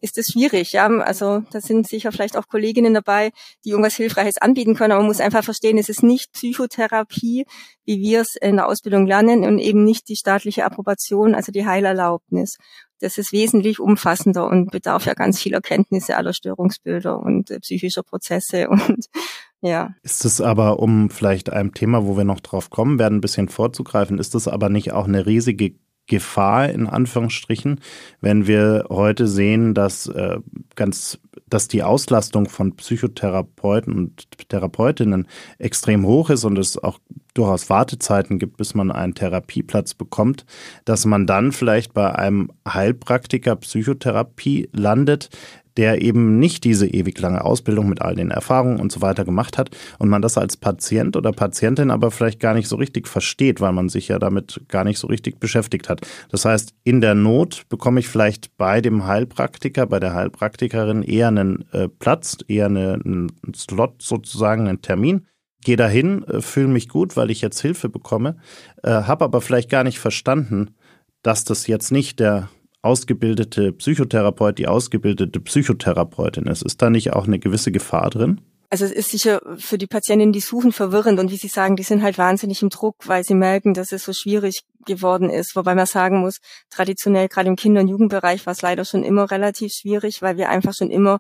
ist 0.01 0.17
es 0.17 0.27
schwierig, 0.27 0.71
ja. 0.73 0.87
Also 0.87 1.43
da 1.51 1.61
sind 1.61 1.87
sicher 1.87 2.11
vielleicht 2.11 2.37
auch 2.37 2.47
Kolleginnen 2.47 2.93
dabei, 2.93 3.31
die 3.65 3.69
irgendwas 3.69 3.95
Hilfreiches 3.95 4.37
anbieten 4.37 4.75
können, 4.75 4.91
aber 4.91 5.01
man 5.01 5.07
muss 5.07 5.19
einfach 5.19 5.43
verstehen, 5.43 5.77
es 5.77 5.89
ist 5.89 6.03
nicht 6.03 6.31
Psychotherapie, 6.33 7.45
wie 7.85 7.99
wir 7.99 8.21
es 8.21 8.35
in 8.35 8.57
der 8.57 8.67
Ausbildung 8.67 9.07
lernen 9.07 9.43
und 9.43 9.59
eben 9.59 9.83
nicht 9.83 10.07
die 10.09 10.15
staatliche 10.15 10.65
Approbation, 10.65 11.35
also 11.35 11.51
die 11.51 11.65
Heilerlaubnis. 11.65 12.57
Das 12.99 13.17
ist 13.17 13.31
wesentlich 13.31 13.79
umfassender 13.79 14.47
und 14.47 14.71
bedarf 14.71 15.05
ja 15.05 15.13
ganz 15.13 15.39
vieler 15.39 15.61
Kenntnisse 15.61 16.17
aller 16.17 16.33
Störungsbilder 16.33 17.17
und 17.17 17.49
äh, 17.49 17.59
psychischer 17.59 18.03
Prozesse 18.03 18.69
und 18.69 19.05
ja. 19.61 19.93
Ist 20.03 20.23
es 20.23 20.39
aber, 20.39 20.79
um 20.79 21.09
vielleicht 21.09 21.51
einem 21.51 21.73
Thema, 21.73 22.05
wo 22.05 22.15
wir 22.15 22.23
noch 22.23 22.39
drauf 22.39 22.69
kommen 22.69 22.97
werden, 22.97 23.17
ein 23.17 23.21
bisschen 23.21 23.49
vorzugreifen, 23.49 24.17
ist 24.17 24.35
es 24.35 24.47
aber 24.47 24.69
nicht 24.69 24.93
auch 24.93 25.05
eine 25.05 25.25
riesige 25.25 25.75
Gefahr 26.09 26.69
in 26.69 26.87
Anführungsstrichen, 26.87 27.79
wenn 28.19 28.47
wir 28.47 28.87
heute 28.89 29.27
sehen, 29.27 29.73
dass 29.73 30.07
äh, 30.07 30.39
ganz, 30.75 31.19
dass 31.47 31.69
die 31.69 31.83
Auslastung 31.83 32.49
von 32.49 32.75
Psychotherapeuten 32.75 33.93
und 33.93 34.27
Therapeutinnen 34.49 35.27
extrem 35.57 36.05
hoch 36.05 36.29
ist 36.29 36.43
und 36.43 36.57
es 36.57 36.77
auch 36.77 36.99
durchaus 37.33 37.69
Wartezeiten 37.69 38.39
gibt, 38.39 38.57
bis 38.57 38.73
man 38.73 38.91
einen 38.91 39.15
Therapieplatz 39.15 39.93
bekommt, 39.93 40.45
dass 40.83 41.05
man 41.05 41.25
dann 41.25 41.51
vielleicht 41.51 41.93
bei 41.93 42.13
einem 42.13 42.51
Heilpraktiker 42.67 43.55
Psychotherapie 43.55 44.69
landet, 44.73 45.29
der 45.77 46.01
eben 46.01 46.39
nicht 46.39 46.63
diese 46.63 46.87
ewig 46.87 47.19
lange 47.19 47.43
Ausbildung 47.43 47.89
mit 47.89 48.01
all 48.01 48.15
den 48.15 48.31
Erfahrungen 48.31 48.79
und 48.79 48.91
so 48.91 49.01
weiter 49.01 49.25
gemacht 49.25 49.57
hat 49.57 49.69
und 49.97 50.09
man 50.09 50.21
das 50.21 50.37
als 50.37 50.57
Patient 50.57 51.15
oder 51.15 51.31
Patientin 51.31 51.91
aber 51.91 52.11
vielleicht 52.11 52.39
gar 52.39 52.53
nicht 52.53 52.67
so 52.67 52.75
richtig 52.75 53.07
versteht, 53.07 53.61
weil 53.61 53.71
man 53.71 53.89
sich 53.89 54.07
ja 54.07 54.19
damit 54.19 54.61
gar 54.67 54.83
nicht 54.83 54.99
so 54.99 55.07
richtig 55.07 55.39
beschäftigt 55.39 55.89
hat. 55.89 56.01
Das 56.29 56.45
heißt, 56.45 56.73
in 56.83 57.01
der 57.01 57.15
Not 57.15 57.63
bekomme 57.69 57.99
ich 57.99 58.07
vielleicht 58.07 58.57
bei 58.57 58.81
dem 58.81 59.05
Heilpraktiker, 59.05 59.85
bei 59.85 59.99
der 59.99 60.13
Heilpraktikerin 60.13 61.03
eher 61.03 61.29
einen 61.29 61.65
äh, 61.71 61.87
Platz, 61.87 62.37
eher 62.47 62.67
eine, 62.67 62.99
einen 63.03 63.31
Slot 63.55 64.01
sozusagen, 64.01 64.67
einen 64.67 64.81
Termin 64.81 65.25
gehe 65.63 65.75
dahin, 65.75 66.23
äh, 66.23 66.41
fühle 66.41 66.67
mich 66.67 66.89
gut, 66.89 67.17
weil 67.17 67.31
ich 67.31 67.41
jetzt 67.41 67.59
Hilfe 67.61 67.89
bekomme, 67.89 68.37
äh, 68.83 68.89
habe 68.89 69.25
aber 69.25 69.41
vielleicht 69.41 69.69
gar 69.69 69.83
nicht 69.83 69.99
verstanden, 69.99 70.75
dass 71.21 71.43
das 71.43 71.67
jetzt 71.67 71.91
nicht 71.91 72.19
der 72.19 72.49
ausgebildete 72.81 73.73
Psychotherapeut, 73.73 74.57
die 74.57 74.67
ausgebildete 74.67 75.39
Psychotherapeutin 75.39 76.47
ist. 76.47 76.63
Ist 76.63 76.81
da 76.81 76.89
nicht 76.89 77.13
auch 77.13 77.27
eine 77.27 77.39
gewisse 77.39 77.71
Gefahr 77.71 78.09
drin? 78.09 78.41
Also 78.71 78.85
es 78.85 78.91
ist 78.91 79.09
sicher 79.09 79.41
für 79.57 79.79
die 79.79 79.87
Patientinnen, 79.87 80.31
die 80.31 80.41
suchen, 80.41 80.71
verwirrend 80.71 81.19
und 81.19 81.31
wie 81.31 81.37
Sie 81.37 81.47
sagen, 81.47 81.75
die 81.75 81.83
sind 81.83 82.03
halt 82.03 82.19
wahnsinnig 82.19 82.61
im 82.61 82.69
Druck, 82.69 82.95
weil 83.07 83.23
sie 83.23 83.33
merken, 83.33 83.73
dass 83.73 83.91
es 83.91 84.03
so 84.03 84.13
schwierig 84.13 84.61
geworden 84.85 85.31
ist. 85.31 85.55
Wobei 85.55 85.73
man 85.73 85.87
sagen 85.87 86.19
muss, 86.19 86.37
traditionell 86.69 87.29
gerade 87.29 87.49
im 87.49 87.55
Kinder- 87.55 87.81
und 87.81 87.87
Jugendbereich 87.87 88.45
war 88.45 88.53
es 88.53 88.61
leider 88.61 88.85
schon 88.85 89.03
immer 89.03 89.31
relativ 89.31 89.73
schwierig, 89.73 90.21
weil 90.21 90.37
wir 90.37 90.49
einfach 90.49 90.73
schon 90.77 90.91
immer 90.91 91.19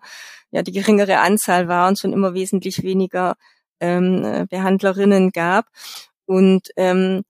ja 0.51 0.61
die 0.61 0.71
geringere 0.71 1.19
Anzahl 1.19 1.67
waren, 1.67 1.95
schon 1.95 2.13
immer 2.13 2.35
wesentlich 2.35 2.83
weniger 2.83 3.35
ähm, 3.79 4.45
Behandlerinnen 4.49 5.31
gab 5.31 5.65
und 6.25 6.67
ähm, 6.75 7.23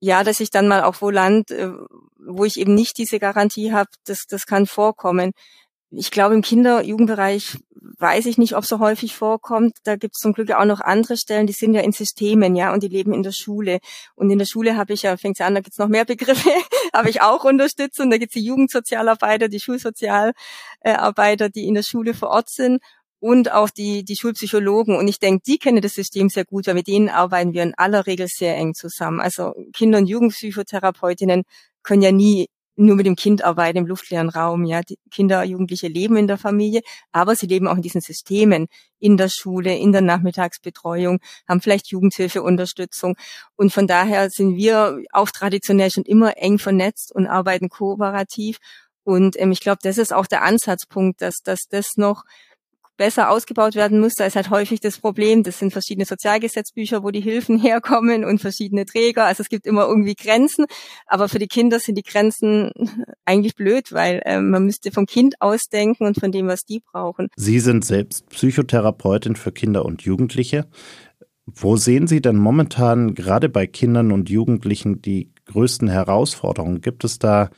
ja, 0.00 0.24
dass 0.24 0.40
ich 0.40 0.50
dann 0.50 0.68
mal 0.68 0.82
auch 0.82 0.96
wo 1.00 1.10
land, 1.10 1.50
äh, 1.50 1.70
wo 2.18 2.44
ich 2.44 2.58
eben 2.58 2.74
nicht 2.74 2.98
diese 2.98 3.18
Garantie 3.18 3.72
habe, 3.72 3.90
das, 4.04 4.26
das 4.26 4.46
kann 4.46 4.66
vorkommen. 4.66 5.32
Ich 5.90 6.10
glaube, 6.10 6.34
im 6.34 6.42
Kinder-Jugendbereich 6.42 7.58
weiß 7.98 8.26
ich 8.26 8.36
nicht, 8.36 8.54
ob 8.54 8.64
so 8.64 8.78
häufig 8.78 9.16
vorkommt. 9.16 9.78
Da 9.84 9.96
gibt 9.96 10.14
es 10.16 10.20
zum 10.20 10.34
Glück 10.34 10.52
auch 10.52 10.66
noch 10.66 10.80
andere 10.80 11.16
Stellen, 11.16 11.46
die 11.46 11.52
sind 11.52 11.72
ja 11.74 11.80
in 11.80 11.92
Systemen, 11.92 12.54
ja, 12.56 12.72
und 12.72 12.82
die 12.82 12.88
leben 12.88 13.14
in 13.14 13.22
der 13.22 13.32
Schule. 13.32 13.78
Und 14.14 14.30
in 14.30 14.38
der 14.38 14.46
Schule 14.46 14.76
habe 14.76 14.92
ich 14.92 15.02
ja, 15.02 15.16
fängt 15.16 15.40
an, 15.40 15.54
da 15.54 15.60
gibt's 15.60 15.78
noch 15.78 15.88
mehr 15.88 16.04
Begriffe, 16.04 16.50
habe 16.92 17.08
ich 17.08 17.22
auch 17.22 17.44
Unterstützung. 17.44 18.10
Da 18.10 18.18
gibt's 18.18 18.34
die 18.34 18.44
Jugendsozialarbeiter, 18.44 19.48
die 19.48 19.60
Schulsozialarbeiter, 19.60 21.48
die 21.48 21.66
in 21.66 21.74
der 21.74 21.82
Schule 21.82 22.14
vor 22.14 22.28
Ort 22.28 22.50
sind 22.50 22.82
und 23.20 23.52
auch 23.52 23.70
die, 23.70 24.04
die 24.04 24.16
Schulpsychologen. 24.16 24.96
Und 24.96 25.08
ich 25.08 25.18
denke, 25.18 25.42
die 25.46 25.58
kennen 25.58 25.82
das 25.82 25.94
System 25.94 26.28
sehr 26.28 26.44
gut, 26.44 26.66
weil 26.66 26.74
mit 26.74 26.86
denen 26.86 27.08
arbeiten 27.08 27.52
wir 27.52 27.62
in 27.62 27.74
aller 27.76 28.06
Regel 28.06 28.28
sehr 28.28 28.56
eng 28.56 28.74
zusammen. 28.74 29.20
Also 29.20 29.54
Kinder- 29.72 29.98
und 29.98 30.06
Jugendpsychotherapeutinnen 30.06 31.44
können 31.82 32.02
ja 32.02 32.12
nie 32.12 32.48
nur 32.78 32.94
mit 32.94 33.06
dem 33.06 33.16
Kind 33.16 33.42
arbeiten 33.42 33.78
im 33.78 33.86
luftleeren 33.86 34.28
Raum. 34.28 34.64
Ja, 34.64 34.82
die 34.82 34.98
Kinder, 35.10 35.42
Jugendliche 35.42 35.88
leben 35.88 36.16
in 36.16 36.28
der 36.28 36.38
Familie, 36.38 36.82
aber 37.10 37.34
sie 37.34 37.48
leben 37.48 37.66
auch 37.66 37.74
in 37.74 37.82
diesen 37.82 38.00
Systemen, 38.00 38.68
in 39.00 39.16
der 39.16 39.28
Schule, 39.28 39.76
in 39.76 39.90
der 39.90 40.00
Nachmittagsbetreuung, 40.00 41.18
haben 41.48 41.60
vielleicht 41.60 41.88
Jugendhilfeunterstützung. 41.88 43.16
Und 43.56 43.72
von 43.72 43.88
daher 43.88 44.30
sind 44.30 44.56
wir 44.56 45.02
auch 45.12 45.30
traditionell 45.30 45.90
schon 45.90 46.04
immer 46.04 46.38
eng 46.38 46.58
vernetzt 46.58 47.12
und 47.12 47.26
arbeiten 47.26 47.68
kooperativ. 47.68 48.58
Und 49.02 49.38
ähm, 49.40 49.50
ich 49.50 49.60
glaube, 49.60 49.78
das 49.82 49.98
ist 49.98 50.12
auch 50.12 50.26
der 50.26 50.42
Ansatzpunkt, 50.42 51.20
dass, 51.20 51.38
dass 51.42 51.62
das 51.68 51.96
noch 51.96 52.22
besser 52.98 53.30
ausgebaut 53.30 53.74
werden 53.74 54.00
muss. 54.00 54.16
Da 54.16 54.26
ist 54.26 54.36
halt 54.36 54.50
häufig 54.50 54.80
das 54.80 54.98
Problem, 54.98 55.42
das 55.42 55.58
sind 55.58 55.72
verschiedene 55.72 56.04
Sozialgesetzbücher, 56.04 57.02
wo 57.02 57.10
die 57.10 57.22
Hilfen 57.22 57.58
herkommen 57.62 58.26
und 58.26 58.40
verschiedene 58.40 58.84
Träger. 58.84 59.24
Also 59.24 59.42
es 59.42 59.48
gibt 59.48 59.66
immer 59.66 59.86
irgendwie 59.86 60.14
Grenzen, 60.14 60.66
aber 61.06 61.30
für 61.30 61.38
die 61.38 61.46
Kinder 61.46 61.80
sind 61.80 61.96
die 61.96 62.02
Grenzen 62.02 62.70
eigentlich 63.24 63.54
blöd, 63.54 63.92
weil 63.92 64.20
äh, 64.26 64.40
man 64.40 64.64
müsste 64.66 64.92
vom 64.92 65.06
Kind 65.06 65.36
ausdenken 65.40 66.04
und 66.04 66.20
von 66.20 66.30
dem, 66.30 66.46
was 66.46 66.64
die 66.64 66.80
brauchen. 66.80 67.28
Sie 67.36 67.60
sind 67.60 67.84
selbst 67.84 68.28
Psychotherapeutin 68.28 69.36
für 69.36 69.52
Kinder 69.52 69.86
und 69.86 70.02
Jugendliche. 70.02 70.66
Wo 71.46 71.76
sehen 71.76 72.06
Sie 72.06 72.20
denn 72.20 72.36
momentan 72.36 73.14
gerade 73.14 73.48
bei 73.48 73.66
Kindern 73.66 74.12
und 74.12 74.28
Jugendlichen 74.28 75.00
die 75.00 75.32
größten 75.46 75.88
Herausforderungen? 75.88 76.82
Gibt 76.82 77.04
es 77.04 77.18
da 77.18 77.48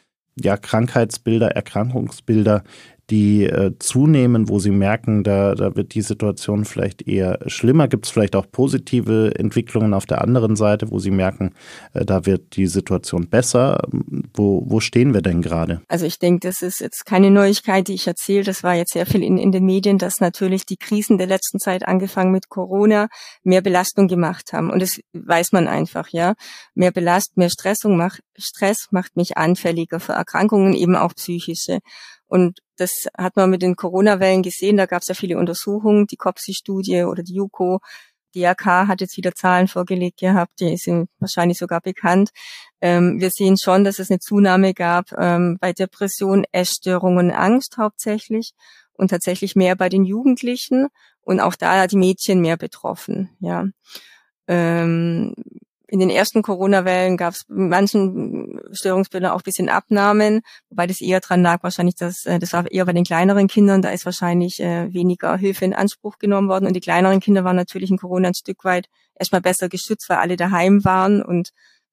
ja 0.41 0.57
Krankheitsbilder, 0.57 1.49
Erkrankungsbilder, 1.49 2.63
die 3.11 3.45
äh, 3.45 3.73
zunehmen, 3.79 4.49
wo 4.49 4.59
sie 4.59 4.71
merken, 4.71 5.25
da, 5.25 5.55
da 5.55 5.75
wird 5.75 5.95
die 5.95 6.03
Situation 6.03 6.65
vielleicht 6.65 7.07
eher 7.07 7.39
schlimmer? 7.47 7.89
Gibt 7.89 8.07
es 8.07 8.13
vielleicht 8.13 8.37
auch 8.37 8.47
positive 8.51 9.35
Entwicklungen 9.37 9.95
auf 9.95 10.07
der 10.07 10.23
anderen 10.23 10.57
Seite, 10.57 10.91
wo 10.91 10.99
sie 10.99 11.11
merken, 11.11 11.53
äh, 11.93 12.05
da 12.05 12.27
wird 12.27 12.57
die 12.57 12.67
Situation 12.67 13.29
besser? 13.29 13.83
Wo, 14.35 14.63
wo 14.67 14.81
stehen 14.81 15.13
wir 15.13 15.23
denn 15.23 15.43
gerade? 15.43 15.83
Also 15.89 16.07
ich 16.07 16.19
denke, 16.19 16.49
das 16.49 16.63
ist 16.63 16.81
jetzt 16.81 17.05
keine 17.05 17.31
Neuigkeit, 17.31 17.89
die 17.89 17.95
ich 17.95 18.07
erzähle. 18.07 18.45
Das 18.45 18.63
war 18.63 18.75
jetzt 18.75 18.93
sehr 18.93 19.07
viel 19.07 19.23
in, 19.23 19.39
in 19.39 19.53
den 19.53 19.65
Medien, 19.65 19.99
dass 19.99 20.21
natürlich 20.21 20.65
die 20.65 20.77
Krisen 20.77 21.19
der 21.19 21.27
letzten 21.27 21.59
Zeit, 21.59 21.87
angefangen 21.87 22.31
mit 22.33 22.49
Corona, 22.49 23.09
mehr 23.43 23.63
Belastung 23.63 24.07
gemacht 24.07 24.53
haben. 24.53 24.71
Und 24.71 24.81
das 24.81 25.01
weiß 25.13 25.53
man 25.53 25.67
einfach, 25.67 26.09
ja. 26.11 26.35
Mehr 26.75 26.93
Belast, 26.93 27.37
mehr 27.37 27.51
Stressung 27.51 27.97
macht, 27.97 28.21
Stress 28.39 28.87
macht 28.91 29.17
mich 29.17 29.37
anfälliger 29.37 30.01
für 30.01 30.13
Erkrankungen, 30.13 30.75
eben 30.75 30.97
auch 30.97 31.15
psychische. 31.15 31.81
Und 32.31 32.61
das 32.77 33.09
hat 33.19 33.35
man 33.35 33.51
mit 33.51 33.61
den 33.61 33.75
Corona-Wellen 33.75 34.43
gesehen. 34.43 34.77
Da 34.77 34.87
gab 34.87 35.03
es 35.03 35.09
ja 35.09 35.15
viele 35.15 35.37
Untersuchungen, 35.37 36.07
die 36.07 36.17
COPSI-Studie 36.17 37.03
oder 37.03 37.25
die 37.25 37.35
JUCO. 37.35 37.81
AK 38.37 38.65
hat 38.87 39.01
jetzt 39.01 39.17
wieder 39.17 39.35
Zahlen 39.35 39.67
vorgelegt 39.67 40.21
gehabt, 40.21 40.61
die 40.61 40.77
sind 40.77 41.09
wahrscheinlich 41.19 41.59
sogar 41.59 41.81
bekannt. 41.81 42.31
Ähm, 42.81 43.21
wir 43.21 43.31
sehen 43.31 43.57
schon, 43.59 43.83
dass 43.83 43.99
es 43.99 44.09
eine 44.09 44.21
Zunahme 44.21 44.73
gab 44.73 45.07
ähm, 45.19 45.59
bei 45.61 45.73
Depression, 45.73 46.45
Essstörungen, 46.53 47.33
Angst 47.33 47.77
hauptsächlich 47.77 48.53
und 48.93 49.09
tatsächlich 49.09 49.57
mehr 49.57 49.75
bei 49.75 49.89
den 49.89 50.05
Jugendlichen 50.05 50.87
und 51.23 51.41
auch 51.41 51.57
da 51.57 51.89
die 51.89 51.97
Mädchen 51.97 52.41
mehr 52.41 52.57
betroffen. 52.57 53.31
Ja. 53.41 53.65
Ähm, 54.47 55.35
in 55.91 55.99
den 55.99 56.11
ersten 56.11 56.43
Corona-Wellen 56.43 57.17
gab 57.17 57.35
es 57.35 57.45
manchen 57.49 58.61
Störungsbildern 58.71 59.33
auch 59.33 59.43
bisschen 59.43 59.69
Abnahmen, 59.69 60.43
wobei 60.69 60.87
das 60.87 61.01
eher 61.01 61.19
dran 61.21 61.43
lag, 61.43 61.63
wahrscheinlich, 61.63 61.97
dass 61.97 62.27
äh, 62.27 62.39
das 62.39 62.53
war 62.53 62.71
eher 62.71 62.87
bei 62.87 62.93
den 62.93 63.05
kleineren 63.05 63.49
Kindern, 63.49 63.83
da 63.83 63.91
ist 63.91 64.05
wahrscheinlich 64.05 64.61
äh, 64.61 64.93
weniger 64.93 65.37
Hilfe 65.37 65.65
in 65.65 65.75
Anspruch 65.75 66.19
genommen 66.19 66.49
worden. 66.49 66.67
Und 66.67 66.75
die 66.75 66.81
kleineren 66.81 67.19
Kinder 67.19 67.43
waren 67.43 67.57
natürlich 67.57 67.91
in 67.91 67.99
Corona 67.99 68.29
ein 68.29 68.35
Stück 68.35 68.65
weit 68.65 68.87
erstmal 69.19 69.41
besser 69.41 69.69
geschützt, 69.69 70.09
weil 70.09 70.19
alle 70.19 70.37
daheim 70.37 70.85
waren 70.85 71.23
und 71.23 71.51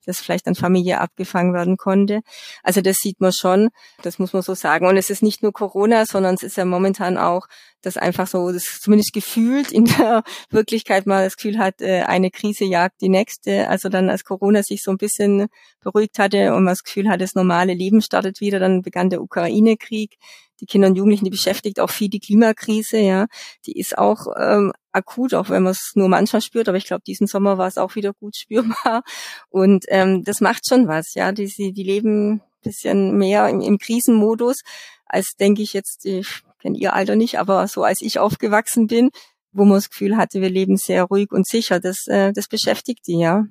das 0.07 0.19
vielleicht 0.19 0.47
an 0.47 0.55
Familie 0.55 0.99
abgefangen 0.99 1.53
werden 1.53 1.77
konnte. 1.77 2.21
Also 2.63 2.81
das 2.81 2.97
sieht 2.97 3.19
man 3.19 3.31
schon, 3.33 3.69
das 4.01 4.19
muss 4.19 4.33
man 4.33 4.41
so 4.41 4.55
sagen. 4.55 4.87
Und 4.87 4.97
es 4.97 5.09
ist 5.09 5.21
nicht 5.21 5.43
nur 5.43 5.53
Corona, 5.53 6.05
sondern 6.05 6.35
es 6.35 6.43
ist 6.43 6.57
ja 6.57 6.65
momentan 6.65 7.17
auch, 7.17 7.47
dass 7.81 7.97
einfach 7.97 8.27
so, 8.27 8.51
das 8.51 8.79
zumindest 8.81 9.13
gefühlt 9.13 9.71
in 9.71 9.85
der 9.85 10.23
Wirklichkeit 10.49 11.05
mal 11.05 11.23
das 11.23 11.35
Gefühl 11.35 11.59
hat, 11.59 11.81
äh, 11.81 12.01
eine 12.01 12.31
Krise 12.31 12.65
jagt 12.65 13.01
die 13.01 13.09
nächste. 13.09 13.69
Also 13.69 13.89
dann, 13.89 14.09
als 14.09 14.23
Corona 14.23 14.63
sich 14.63 14.81
so 14.83 14.91
ein 14.91 14.97
bisschen 14.97 15.47
beruhigt 15.91 16.19
hatte 16.19 16.53
und 16.53 16.63
man 16.63 16.73
das 16.73 16.83
Gefühl 16.83 17.09
hat, 17.09 17.21
das 17.21 17.35
normale 17.35 17.73
Leben 17.73 18.01
startet 18.01 18.41
wieder, 18.41 18.59
dann 18.59 18.81
begann 18.81 19.09
der 19.09 19.21
Ukraine-Krieg 19.21 20.17
die 20.59 20.65
Kinder 20.65 20.87
und 20.87 20.95
Jugendlichen, 20.95 21.25
die 21.25 21.31
beschäftigt 21.31 21.79
auch 21.79 21.89
viel 21.89 22.09
die 22.09 22.19
Klimakrise, 22.19 22.97
ja. 22.97 23.27
Die 23.65 23.77
ist 23.79 23.97
auch 23.97 24.25
ähm, 24.39 24.73
akut, 24.91 25.33
auch 25.33 25.49
wenn 25.49 25.63
man 25.63 25.71
es 25.71 25.91
nur 25.95 26.09
manchmal 26.09 26.41
spürt, 26.41 26.67
aber 26.67 26.77
ich 26.77 26.85
glaube, 26.85 27.03
diesen 27.05 27.27
Sommer 27.27 27.57
war 27.57 27.67
es 27.67 27.77
auch 27.77 27.95
wieder 27.95 28.13
gut 28.13 28.35
spürbar. 28.35 29.03
Und 29.49 29.85
ähm, 29.89 30.23
das 30.23 30.41
macht 30.41 30.67
schon 30.67 30.87
was, 30.87 31.13
ja. 31.13 31.31
Die, 31.31 31.45
die 31.45 31.83
leben 31.83 32.41
bisschen 32.63 33.17
mehr 33.17 33.47
im, 33.49 33.61
im 33.61 33.77
Krisenmodus, 33.77 34.61
als 35.05 35.35
denke 35.39 35.61
ich 35.61 35.73
jetzt, 35.73 36.05
ich 36.05 36.41
kenne 36.59 36.77
ihr 36.77 36.93
Alter 36.93 37.15
nicht, 37.15 37.39
aber 37.39 37.67
so 37.67 37.83
als 37.83 38.01
ich 38.01 38.19
aufgewachsen 38.19 38.87
bin, 38.87 39.11
wo 39.51 39.63
man 39.63 39.75
das 39.75 39.89
Gefühl 39.89 40.17
hatte, 40.17 40.41
wir 40.41 40.49
leben 40.49 40.75
sehr 40.75 41.03
ruhig 41.03 41.31
und 41.31 41.47
sicher, 41.47 41.79
das, 41.79 42.07
äh, 42.07 42.33
das 42.33 42.47
beschäftigt 42.47 43.05
die, 43.07 43.19
ja. 43.19 43.45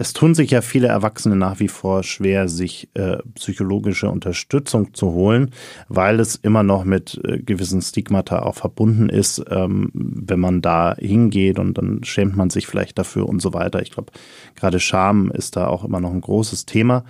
Es 0.00 0.12
tun 0.12 0.36
sich 0.36 0.52
ja 0.52 0.60
viele 0.60 0.86
Erwachsene 0.86 1.34
nach 1.34 1.58
wie 1.58 1.66
vor 1.66 2.04
schwer, 2.04 2.48
sich 2.48 2.88
äh, 2.94 3.18
psychologische 3.34 4.08
Unterstützung 4.08 4.94
zu 4.94 5.10
holen, 5.10 5.50
weil 5.88 6.20
es 6.20 6.36
immer 6.36 6.62
noch 6.62 6.84
mit 6.84 7.20
äh, 7.24 7.38
gewissen 7.38 7.82
Stigmata 7.82 8.42
auch 8.42 8.54
verbunden 8.54 9.08
ist, 9.08 9.44
ähm, 9.50 9.90
wenn 9.92 10.38
man 10.38 10.62
da 10.62 10.94
hingeht 10.96 11.58
und 11.58 11.78
dann 11.78 12.04
schämt 12.04 12.36
man 12.36 12.48
sich 12.48 12.68
vielleicht 12.68 12.96
dafür 12.96 13.28
und 13.28 13.42
so 13.42 13.54
weiter. 13.54 13.82
Ich 13.82 13.90
glaube, 13.90 14.12
gerade 14.54 14.78
Scham 14.78 15.32
ist 15.32 15.56
da 15.56 15.66
auch 15.66 15.84
immer 15.84 15.98
noch 15.98 16.12
ein 16.12 16.20
großes 16.20 16.64
Thema. 16.64 17.04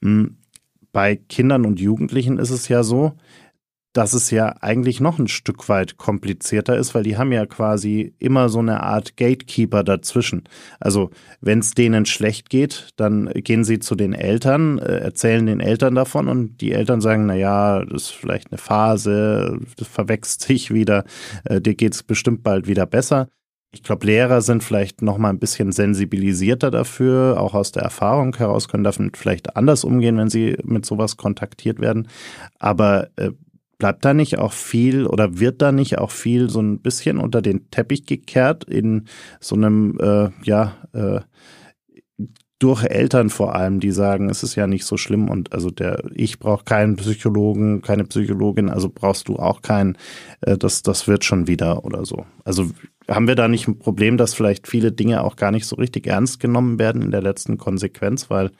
Hm, 0.00 0.38
bei 0.92 1.16
Kindern 1.16 1.66
und 1.66 1.78
Jugendlichen 1.78 2.38
ist 2.38 2.50
es 2.50 2.68
ja 2.68 2.82
so, 2.82 3.12
dass 3.92 4.12
es 4.12 4.30
ja 4.30 4.54
eigentlich 4.60 5.00
noch 5.00 5.18
ein 5.18 5.26
Stück 5.26 5.68
weit 5.68 5.96
komplizierter 5.96 6.76
ist, 6.76 6.94
weil 6.94 7.02
die 7.02 7.16
haben 7.16 7.32
ja 7.32 7.44
quasi 7.46 8.14
immer 8.18 8.48
so 8.48 8.60
eine 8.60 8.82
Art 8.82 9.16
Gatekeeper 9.16 9.82
dazwischen. 9.82 10.44
Also 10.78 11.10
wenn 11.40 11.58
es 11.58 11.72
denen 11.72 12.06
schlecht 12.06 12.50
geht, 12.50 12.90
dann 12.96 13.26
gehen 13.34 13.64
sie 13.64 13.80
zu 13.80 13.96
den 13.96 14.12
Eltern, 14.12 14.78
äh, 14.78 14.98
erzählen 14.98 15.44
den 15.44 15.60
Eltern 15.60 15.96
davon 15.96 16.28
und 16.28 16.60
die 16.60 16.72
Eltern 16.72 17.00
sagen, 17.00 17.26
na 17.26 17.34
ja, 17.34 17.84
das 17.84 18.02
ist 18.02 18.10
vielleicht 18.10 18.52
eine 18.52 18.58
Phase, 18.58 19.58
das 19.76 19.88
verwächst 19.88 20.42
sich 20.42 20.72
wieder, 20.72 21.04
äh, 21.44 21.60
dir 21.60 21.74
geht's 21.74 22.02
bestimmt 22.04 22.44
bald 22.44 22.68
wieder 22.68 22.86
besser. 22.86 23.28
Ich 23.72 23.84
glaube, 23.84 24.06
Lehrer 24.06 24.40
sind 24.40 24.64
vielleicht 24.64 25.00
noch 25.00 25.16
mal 25.16 25.30
ein 25.30 25.38
bisschen 25.38 25.70
sensibilisierter 25.70 26.72
dafür, 26.72 27.40
auch 27.40 27.54
aus 27.54 27.70
der 27.70 27.84
Erfahrung 27.84 28.36
heraus 28.36 28.68
können 28.68 28.82
damit 28.82 29.16
vielleicht 29.16 29.56
anders 29.56 29.84
umgehen, 29.84 30.16
wenn 30.16 30.28
sie 30.28 30.56
mit 30.64 30.84
sowas 30.84 31.16
kontaktiert 31.16 31.78
werden. 31.80 32.08
Aber 32.58 33.10
äh, 33.16 33.30
bleibt 33.80 34.04
da 34.04 34.14
nicht 34.14 34.38
auch 34.38 34.52
viel 34.52 35.06
oder 35.06 35.40
wird 35.40 35.60
da 35.60 35.72
nicht 35.72 35.98
auch 35.98 36.12
viel 36.12 36.48
so 36.48 36.60
ein 36.60 36.78
bisschen 36.78 37.18
unter 37.18 37.42
den 37.42 37.68
Teppich 37.72 38.06
gekehrt 38.06 38.62
in 38.62 39.06
so 39.40 39.56
einem, 39.56 39.98
äh, 39.98 40.28
ja, 40.44 40.76
äh, 40.92 41.20
durch 42.60 42.84
Eltern 42.84 43.30
vor 43.30 43.56
allem, 43.56 43.80
die 43.80 43.90
sagen, 43.90 44.28
es 44.28 44.42
ist 44.42 44.54
ja 44.54 44.66
nicht 44.66 44.84
so 44.84 44.98
schlimm 44.98 45.30
und 45.30 45.52
also 45.54 45.70
der 45.70 46.04
ich 46.14 46.38
brauche 46.38 46.62
keinen 46.64 46.94
Psychologen, 46.96 47.80
keine 47.80 48.04
Psychologin, 48.04 48.68
also 48.68 48.90
brauchst 48.94 49.28
du 49.28 49.36
auch 49.36 49.62
keinen, 49.62 49.96
äh, 50.42 50.58
das 50.58 50.82
das 50.82 51.08
wird 51.08 51.24
schon 51.24 51.48
wieder 51.48 51.84
oder 51.84 52.04
so. 52.04 52.26
Also 52.44 52.70
haben 53.08 53.26
wir 53.26 53.34
da 53.34 53.48
nicht 53.48 53.66
ein 53.66 53.78
Problem, 53.78 54.18
dass 54.18 54.34
vielleicht 54.34 54.68
viele 54.68 54.92
Dinge 54.92 55.24
auch 55.24 55.36
gar 55.36 55.50
nicht 55.50 55.64
so 55.64 55.76
richtig 55.76 56.06
ernst 56.06 56.38
genommen 56.38 56.78
werden 56.78 57.00
in 57.00 57.10
der 57.10 57.22
letzten 57.22 57.56
Konsequenz, 57.56 58.28
weil 58.28 58.50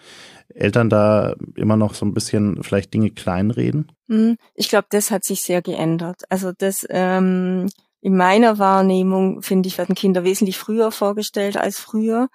Eltern 0.61 0.91
da 0.91 1.35
immer 1.55 1.77
noch 1.77 1.95
so 1.95 2.05
ein 2.07 2.15
bisschen 2.15 2.63
vielleicht 2.63 2.93
Dinge 2.95 3.11
kleinreden? 3.11 3.93
Hm, 4.09 4.37
ich 4.55 4.69
glaube, 4.69 4.87
das 4.91 5.11
hat 5.11 5.25
sich 5.25 5.41
sehr 5.41 5.63
geändert. 5.63 6.23
Also 6.29 6.53
das 6.57 6.87
ähm, 6.89 7.69
in 8.01 8.17
meiner 8.17 8.59
Wahrnehmung 8.59 9.43
finde 9.43 9.69
ich 9.69 9.79
werden 9.79 9.95
Kinder 9.95 10.25
wesentlich 10.25 10.59
früher 10.59 10.91
vorgestellt 10.91 11.57
als 11.57 11.79
früher. 11.79 12.29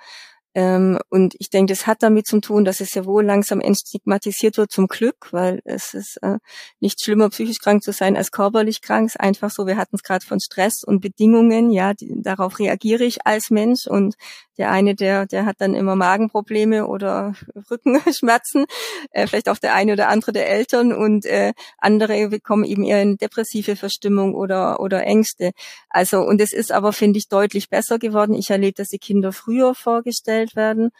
Ähm, 0.55 0.97
und 1.09 1.35
ich 1.38 1.50
denke, 1.50 1.74
das 1.74 1.85
hat 1.85 2.01
damit 2.01 2.27
zu 2.27 2.39
tun, 2.39 2.63
dass 2.63 2.79
es 2.79 2.93
ja 2.93 3.03
wohl 3.05 3.25
langsam 3.25 3.59
entstigmatisiert 3.59 4.57
wird, 4.57 4.71
zum 4.71 4.88
Glück, 4.88 5.27
weil 5.31 5.59
es 5.65 5.93
ist 5.93 6.17
äh, 6.24 6.38
nicht 6.79 7.01
schlimmer, 7.03 7.29
psychisch 7.29 7.59
krank 7.59 7.83
zu 7.83 7.91
sein 7.91 8.15
als 8.15 8.31
körperlich 8.31 8.81
krank. 8.81 9.07
Ist 9.07 9.19
einfach 9.19 9.51
so, 9.51 9.67
wir 9.67 9.75
hatten 9.75 9.97
es 9.97 10.03
gerade 10.03 10.25
von 10.25 10.39
Stress 10.39 10.83
und 10.85 11.01
Bedingungen, 11.01 11.71
ja, 11.71 11.93
die, 11.93 12.21
darauf 12.21 12.57
reagiere 12.57 13.03
ich 13.03 13.27
als 13.27 13.50
Mensch 13.50 13.85
und 13.85 14.15
der 14.57 14.71
eine, 14.71 14.95
der, 14.95 15.25
der 15.25 15.45
hat 15.45 15.57
dann 15.59 15.75
immer 15.75 15.95
Magenprobleme 15.95 16.88
oder 16.88 17.33
Rückenschmerzen, 17.69 18.65
äh, 19.12 19.27
vielleicht 19.27 19.50
auch 19.50 19.57
der 19.57 19.74
eine 19.74 19.93
oder 19.93 20.07
andere 20.07 20.31
der 20.31 20.50
Eltern 20.50 20.93
und 20.93 21.25
äh, 21.25 21.53
andere 21.77 22.29
bekommen 22.29 22.63
eben 22.63 22.83
eher 22.83 22.97
eine 22.97 23.17
depressive 23.17 23.75
Verstimmung 23.75 24.33
oder, 24.33 24.79
oder 24.79 25.03
Ängste. 25.03 25.51
Also, 25.89 26.21
und 26.21 26.39
es 26.39 26.53
ist 26.53 26.71
aber, 26.71 26.93
finde 26.93 27.19
ich, 27.19 27.27
deutlich 27.27 27.69
besser 27.69 28.00
geworden. 28.00 28.33
Ich 28.33 28.50
erlebe, 28.50 28.75
dass 28.75 28.89
die 28.89 29.00
Kinder 29.00 29.33
früher 29.33 29.75
vorgestellt 29.75 30.44
werden. 30.55 30.91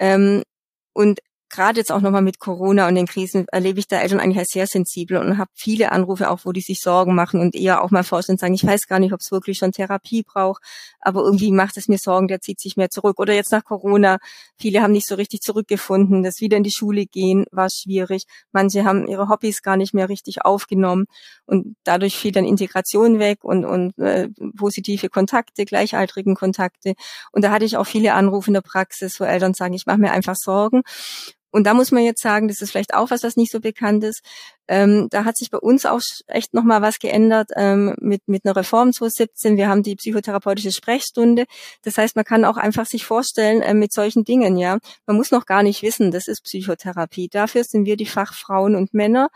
Ähm, 0.00 0.42
und 0.94 1.20
gerade 1.50 1.78
jetzt 1.78 1.92
auch 1.92 2.00
nochmal 2.00 2.22
mit 2.22 2.38
Corona 2.38 2.88
und 2.88 2.94
den 2.94 3.06
Krisen 3.06 3.46
erlebe 3.48 3.80
ich 3.80 3.88
da 3.88 4.00
Eltern 4.00 4.20
eigentlich 4.20 4.38
als 4.38 4.50
sehr 4.50 4.66
sensibel 4.66 5.18
und 5.18 5.36
habe 5.36 5.50
viele 5.54 5.92
Anrufe 5.92 6.30
auch, 6.30 6.40
wo 6.44 6.52
die 6.52 6.60
sich 6.60 6.80
Sorgen 6.80 7.14
machen 7.14 7.40
und 7.40 7.54
eher 7.54 7.82
auch 7.82 7.90
mal 7.90 8.04
vorstellen 8.04 8.34
und 8.34 8.40
sagen, 8.40 8.54
ich 8.54 8.64
weiß 8.64 8.86
gar 8.86 9.00
nicht, 9.00 9.12
ob 9.12 9.20
es 9.20 9.30
wirklich 9.32 9.58
schon 9.58 9.72
Therapie 9.72 10.22
braucht, 10.22 10.62
aber 11.00 11.22
irgendwie 11.22 11.50
macht 11.50 11.76
es 11.76 11.88
mir 11.88 11.98
Sorgen, 11.98 12.28
der 12.28 12.40
zieht 12.40 12.60
sich 12.60 12.76
mehr 12.76 12.88
zurück. 12.88 13.18
Oder 13.18 13.34
jetzt 13.34 13.52
nach 13.52 13.64
Corona, 13.64 14.18
viele 14.56 14.80
haben 14.80 14.92
nicht 14.92 15.06
so 15.06 15.16
richtig 15.16 15.40
zurückgefunden, 15.40 16.22
das 16.22 16.40
wieder 16.40 16.56
in 16.56 16.62
die 16.62 16.72
Schule 16.72 17.06
gehen 17.06 17.44
war 17.50 17.68
schwierig. 17.68 18.24
Manche 18.52 18.84
haben 18.84 19.06
ihre 19.06 19.28
Hobbys 19.28 19.62
gar 19.62 19.76
nicht 19.76 19.92
mehr 19.92 20.08
richtig 20.08 20.44
aufgenommen 20.44 21.06
und 21.46 21.76
dadurch 21.84 22.16
fiel 22.16 22.32
dann 22.32 22.44
Integration 22.44 23.18
weg 23.18 23.42
und, 23.42 23.64
und 23.64 23.98
äh, 23.98 24.28
positive 24.56 25.08
Kontakte, 25.08 25.64
gleichaltrigen 25.64 26.34
Kontakte. 26.36 26.94
Und 27.32 27.42
da 27.42 27.50
hatte 27.50 27.64
ich 27.64 27.76
auch 27.76 27.86
viele 27.86 28.14
Anrufe 28.14 28.48
in 28.48 28.54
der 28.54 28.60
Praxis, 28.60 29.18
wo 29.18 29.24
Eltern 29.24 29.54
sagen, 29.54 29.74
ich 29.74 29.86
mache 29.86 29.98
mir 29.98 30.12
einfach 30.12 30.36
Sorgen. 30.36 30.82
Und 31.50 31.64
da 31.64 31.74
muss 31.74 31.90
man 31.90 32.02
jetzt 32.02 32.22
sagen, 32.22 32.48
das 32.48 32.60
ist 32.60 32.70
vielleicht 32.70 32.94
auch 32.94 33.10
was, 33.10 33.22
was 33.22 33.36
nicht 33.36 33.52
so 33.52 33.60
bekannt 33.60 34.04
ist. 34.04 34.22
Ähm, 34.68 35.08
da 35.10 35.24
hat 35.24 35.36
sich 35.36 35.50
bei 35.50 35.58
uns 35.58 35.84
auch 35.84 36.00
echt 36.28 36.54
nochmal 36.54 36.80
was 36.80 37.00
geändert 37.00 37.50
ähm, 37.56 37.94
mit, 38.00 38.22
mit 38.28 38.44
einer 38.44 38.54
Reform 38.54 38.92
2017. 38.92 39.56
Wir 39.56 39.68
haben 39.68 39.82
die 39.82 39.96
psychotherapeutische 39.96 40.70
Sprechstunde. 40.70 41.46
Das 41.82 41.98
heißt, 41.98 42.14
man 42.14 42.24
kann 42.24 42.44
auch 42.44 42.56
einfach 42.56 42.86
sich 42.86 43.04
vorstellen 43.04 43.62
äh, 43.62 43.74
mit 43.74 43.92
solchen 43.92 44.24
Dingen, 44.24 44.56
ja. 44.56 44.78
Man 45.06 45.16
muss 45.16 45.32
noch 45.32 45.44
gar 45.46 45.62
nicht 45.62 45.82
wissen, 45.82 46.12
das 46.12 46.28
ist 46.28 46.44
Psychotherapie. 46.44 47.28
Dafür 47.28 47.64
sind 47.64 47.84
wir 47.84 47.96
die 47.96 48.06
Fachfrauen 48.06 48.76
und 48.76 48.94
Männer. 48.94 49.28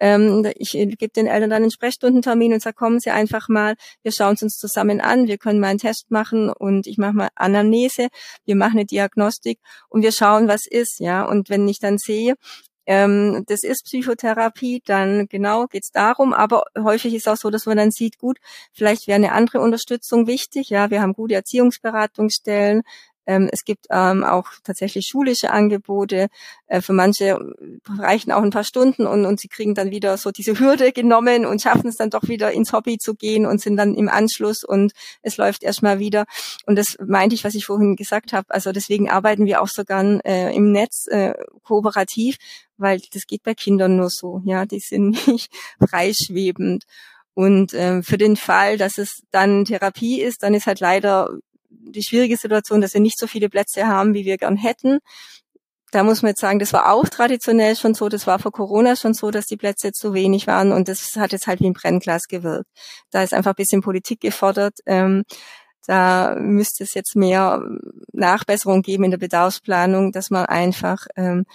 Ähm, 0.00 0.46
ich 0.56 0.70
gebe 0.72 1.08
den 1.08 1.26
Eltern 1.26 1.50
dann 1.50 1.62
einen 1.62 1.70
Sprechstundentermin 1.70 2.52
und 2.52 2.62
sage, 2.62 2.74
kommen 2.74 3.00
Sie 3.00 3.10
einfach 3.10 3.48
mal, 3.48 3.74
wir 4.02 4.12
schauen 4.12 4.34
es 4.34 4.42
uns 4.42 4.56
zusammen 4.56 5.00
an, 5.00 5.26
wir 5.26 5.38
können 5.38 5.60
mal 5.60 5.68
einen 5.68 5.78
Test 5.78 6.10
machen 6.10 6.50
und 6.50 6.86
ich 6.86 6.98
mache 6.98 7.14
mal 7.14 7.28
Anamnese, 7.34 8.08
wir 8.44 8.56
machen 8.56 8.78
eine 8.78 8.86
Diagnostik 8.86 9.58
und 9.88 10.02
wir 10.02 10.12
schauen, 10.12 10.48
was 10.48 10.66
ist, 10.66 11.00
ja. 11.00 11.24
Und 11.24 11.50
wenn 11.50 11.66
ich 11.68 11.78
dann 11.78 11.98
sehe, 11.98 12.34
ähm, 12.86 13.44
das 13.48 13.64
ist 13.64 13.84
Psychotherapie, 13.84 14.82
dann 14.86 15.26
genau 15.28 15.66
geht's 15.66 15.90
darum. 15.90 16.32
Aber 16.32 16.64
häufig 16.78 17.14
ist 17.14 17.28
auch 17.28 17.36
so, 17.36 17.50
dass 17.50 17.66
man 17.66 17.76
dann 17.76 17.90
sieht, 17.90 18.18
gut, 18.18 18.38
vielleicht 18.72 19.08
wäre 19.08 19.16
eine 19.16 19.32
andere 19.32 19.60
Unterstützung 19.60 20.26
wichtig. 20.26 20.70
Ja, 20.70 20.90
wir 20.90 21.02
haben 21.02 21.12
gute 21.12 21.34
Erziehungsberatungsstellen, 21.34 22.82
ähm, 23.26 23.48
es 23.52 23.64
gibt 23.64 23.86
ähm, 23.90 24.24
auch 24.24 24.48
tatsächlich 24.64 25.06
schulische 25.06 25.50
Angebote. 25.50 26.28
Äh, 26.66 26.80
für 26.80 26.92
manche 26.92 27.38
reichen 27.98 28.32
auch 28.32 28.42
ein 28.42 28.50
paar 28.50 28.64
Stunden 28.64 29.06
und, 29.06 29.26
und 29.26 29.40
sie 29.40 29.48
kriegen 29.48 29.74
dann 29.74 29.90
wieder 29.90 30.16
so 30.16 30.30
diese 30.30 30.58
Hürde 30.58 30.92
genommen 30.92 31.44
und 31.46 31.60
schaffen 31.60 31.88
es 31.88 31.96
dann 31.96 32.10
doch 32.10 32.28
wieder 32.28 32.52
ins 32.52 32.72
Hobby 32.72 32.98
zu 32.98 33.14
gehen 33.14 33.46
und 33.46 33.60
sind 33.60 33.76
dann 33.76 33.94
im 33.94 34.08
Anschluss 34.08 34.64
und 34.64 34.92
es 35.22 35.36
läuft 35.36 35.62
erstmal 35.62 35.98
wieder. 35.98 36.24
Und 36.66 36.76
das 36.76 36.96
meinte 37.04 37.34
ich, 37.34 37.44
was 37.44 37.54
ich 37.54 37.66
vorhin 37.66 37.96
gesagt 37.96 38.32
habe. 38.32 38.46
Also 38.50 38.72
deswegen 38.72 39.10
arbeiten 39.10 39.46
wir 39.46 39.60
auch 39.60 39.68
sogar 39.68 40.04
äh, 40.24 40.54
im 40.54 40.72
Netz 40.72 41.06
äh, 41.08 41.34
kooperativ, 41.62 42.36
weil 42.76 43.00
das 43.12 43.26
geht 43.26 43.42
bei 43.42 43.54
Kindern 43.54 43.96
nur 43.96 44.10
so. 44.10 44.42
Ja, 44.44 44.66
die 44.66 44.80
sind 44.80 45.26
nicht 45.26 45.50
freischwebend. 45.80 46.84
Und 47.34 47.74
äh, 47.74 48.02
für 48.02 48.16
den 48.16 48.36
Fall, 48.36 48.78
dass 48.78 48.96
es 48.96 49.22
dann 49.30 49.66
Therapie 49.66 50.22
ist, 50.22 50.42
dann 50.42 50.54
ist 50.54 50.66
halt 50.66 50.80
leider 50.80 51.28
die 51.92 52.02
schwierige 52.02 52.36
Situation, 52.36 52.80
dass 52.80 52.94
wir 52.94 53.00
nicht 53.00 53.18
so 53.18 53.26
viele 53.26 53.48
Plätze 53.48 53.86
haben, 53.86 54.14
wie 54.14 54.24
wir 54.24 54.36
gern 54.38 54.56
hätten. 54.56 54.98
Da 55.92 56.02
muss 56.02 56.22
man 56.22 56.30
jetzt 56.30 56.40
sagen, 56.40 56.58
das 56.58 56.72
war 56.72 56.92
auch 56.92 57.08
traditionell 57.08 57.76
schon 57.76 57.94
so, 57.94 58.08
das 58.08 58.26
war 58.26 58.38
vor 58.38 58.52
Corona 58.52 58.96
schon 58.96 59.14
so, 59.14 59.30
dass 59.30 59.46
die 59.46 59.56
Plätze 59.56 59.92
zu 59.92 60.14
wenig 60.14 60.46
waren 60.46 60.72
und 60.72 60.88
das 60.88 61.16
hat 61.16 61.32
jetzt 61.32 61.46
halt 61.46 61.60
wie 61.60 61.66
ein 61.66 61.72
Brennglas 61.74 62.26
gewirkt. 62.28 62.68
Da 63.10 63.22
ist 63.22 63.32
einfach 63.32 63.52
ein 63.52 63.56
bisschen 63.56 63.82
Politik 63.82 64.20
gefordert. 64.20 64.78
Ähm, 64.86 65.22
da 65.86 66.34
müsste 66.38 66.84
es 66.84 66.94
jetzt 66.94 67.14
mehr 67.14 67.62
Nachbesserung 68.12 68.82
geben 68.82 69.04
in 69.04 69.12
der 69.12 69.18
Bedarfsplanung, 69.18 70.10
dass 70.10 70.30
man 70.30 70.46
einfach 70.46 71.06
ähm, 71.16 71.46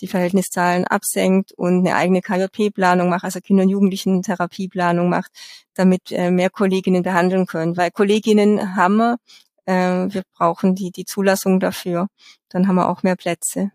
die 0.00 0.06
Verhältniszahlen 0.06 0.86
absenkt 0.86 1.52
und 1.52 1.78
eine 1.78 1.96
eigene 1.96 2.20
KJP-Planung 2.22 3.08
macht, 3.08 3.24
also 3.24 3.40
Kinder- 3.40 3.64
und 3.64 3.70
Jugendlichen-Therapieplanung 3.70 5.08
macht, 5.08 5.32
damit 5.74 6.12
äh, 6.12 6.30
mehr 6.30 6.50
Kolleginnen 6.50 7.02
behandeln 7.02 7.46
können. 7.46 7.76
Weil 7.76 7.90
Kolleginnen 7.90 8.76
haben 8.76 8.96
wir, 8.96 9.18
äh, 9.68 10.12
wir 10.12 10.22
brauchen 10.34 10.74
die, 10.74 10.90
die 10.90 11.04
Zulassung 11.04 11.60
dafür. 11.60 12.08
Dann 12.48 12.66
haben 12.66 12.76
wir 12.76 12.88
auch 12.88 13.02
mehr 13.02 13.16
Plätze. 13.16 13.70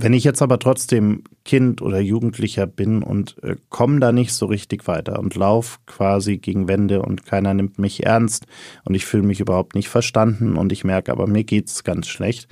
Wenn 0.00 0.12
ich 0.12 0.22
jetzt 0.22 0.42
aber 0.42 0.60
trotzdem 0.60 1.24
Kind 1.44 1.82
oder 1.82 1.98
Jugendlicher 1.98 2.68
bin 2.68 3.02
und 3.02 3.42
äh, 3.42 3.56
komme 3.68 3.98
da 3.98 4.12
nicht 4.12 4.32
so 4.32 4.46
richtig 4.46 4.86
weiter 4.86 5.18
und 5.18 5.34
lauf 5.34 5.80
quasi 5.86 6.38
gegen 6.38 6.68
Wände 6.68 7.02
und 7.02 7.26
keiner 7.26 7.52
nimmt 7.52 7.80
mich 7.80 8.06
ernst 8.06 8.46
und 8.84 8.94
ich 8.94 9.04
fühle 9.04 9.24
mich 9.24 9.40
überhaupt 9.40 9.74
nicht 9.74 9.88
verstanden 9.88 10.56
und 10.56 10.70
ich 10.70 10.84
merke 10.84 11.10
aber, 11.10 11.26
mir 11.26 11.42
geht's 11.42 11.82
ganz 11.82 12.06
schlecht, 12.06 12.48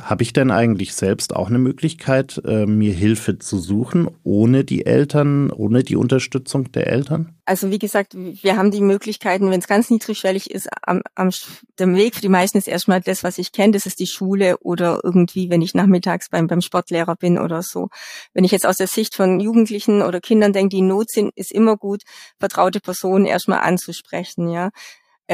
habe 0.00 0.22
ich 0.22 0.32
denn 0.32 0.50
eigentlich 0.50 0.94
selbst 0.94 1.36
auch 1.36 1.48
eine 1.48 1.58
Möglichkeit, 1.58 2.40
äh, 2.46 2.64
mir 2.64 2.92
Hilfe 2.92 3.38
zu 3.38 3.58
suchen, 3.58 4.08
ohne 4.24 4.64
die 4.64 4.86
Eltern, 4.86 5.50
ohne 5.50 5.82
die 5.82 5.96
Unterstützung 5.96 6.72
der 6.72 6.86
Eltern? 6.86 7.34
Also 7.44 7.70
wie 7.70 7.78
gesagt, 7.78 8.14
wir 8.14 8.56
haben 8.56 8.70
die 8.70 8.80
Möglichkeiten, 8.80 9.50
wenn 9.50 9.58
es 9.58 9.66
ganz 9.66 9.90
niedrigschwellig 9.90 10.50
ist, 10.50 10.68
am, 10.82 11.02
am 11.14 11.30
der 11.78 11.94
Weg 11.94 12.14
für 12.14 12.20
die 12.22 12.28
meisten 12.28 12.56
ist 12.56 12.68
erstmal 12.68 13.00
das, 13.00 13.22
was 13.22 13.36
ich 13.36 13.52
kenne, 13.52 13.72
das 13.72 13.84
ist 13.84 13.98
die 13.98 14.06
Schule 14.06 14.58
oder 14.58 15.00
irgendwie, 15.02 15.50
wenn 15.50 15.60
ich 15.60 15.74
nachmittags 15.74 16.30
beim, 16.30 16.46
beim 16.46 16.62
Sportlehrer 16.62 17.16
bin 17.16 17.38
oder 17.38 17.62
so. 17.62 17.88
Wenn 18.32 18.44
ich 18.44 18.52
jetzt 18.52 18.66
aus 18.66 18.78
der 18.78 18.86
Sicht 18.86 19.14
von 19.14 19.40
Jugendlichen 19.40 20.02
oder 20.02 20.20
Kindern 20.20 20.52
denke, 20.52 20.70
die 20.70 20.78
in 20.78 20.88
Not 20.88 21.10
sind, 21.10 21.32
ist 21.34 21.52
immer 21.52 21.76
gut, 21.76 22.02
vertraute 22.38 22.80
Personen 22.80 23.26
erstmal 23.26 23.60
anzusprechen, 23.60 24.48
ja. 24.48 24.70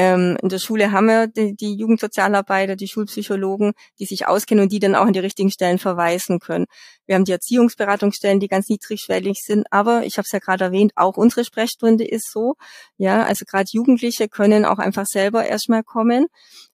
Ähm, 0.01 0.37
in 0.41 0.47
der 0.47 0.59
Schule 0.59 0.93
haben 0.93 1.07
wir 1.07 1.27
die, 1.27 1.57
die 1.57 1.75
Jugendsozialarbeiter, 1.75 2.77
die 2.77 2.87
Schulpsychologen, 2.87 3.73
die 3.99 4.05
sich 4.05 4.27
auskennen 4.27 4.63
und 4.63 4.71
die 4.71 4.79
dann 4.79 4.95
auch 4.95 5.05
an 5.05 5.11
die 5.11 5.19
richtigen 5.19 5.51
Stellen 5.51 5.77
verweisen 5.77 6.39
können. 6.39 6.67
Wir 7.05 7.15
haben 7.15 7.25
die 7.25 7.33
Erziehungsberatungsstellen, 7.33 8.39
die 8.39 8.47
ganz 8.47 8.69
niedrigschwellig 8.69 9.39
sind, 9.43 9.67
aber 9.71 10.05
ich 10.05 10.17
habe 10.17 10.25
es 10.25 10.31
ja 10.31 10.39
gerade 10.39 10.63
erwähnt, 10.63 10.93
auch 10.95 11.17
unsere 11.17 11.43
Sprechstunde 11.43 12.07
ist 12.07 12.31
so. 12.31 12.55
Ja, 12.95 13.23
also 13.23 13.43
gerade 13.43 13.67
Jugendliche 13.73 14.29
können 14.29 14.63
auch 14.63 14.79
einfach 14.79 15.05
selber 15.05 15.45
erstmal 15.45 15.83
kommen. 15.83 16.27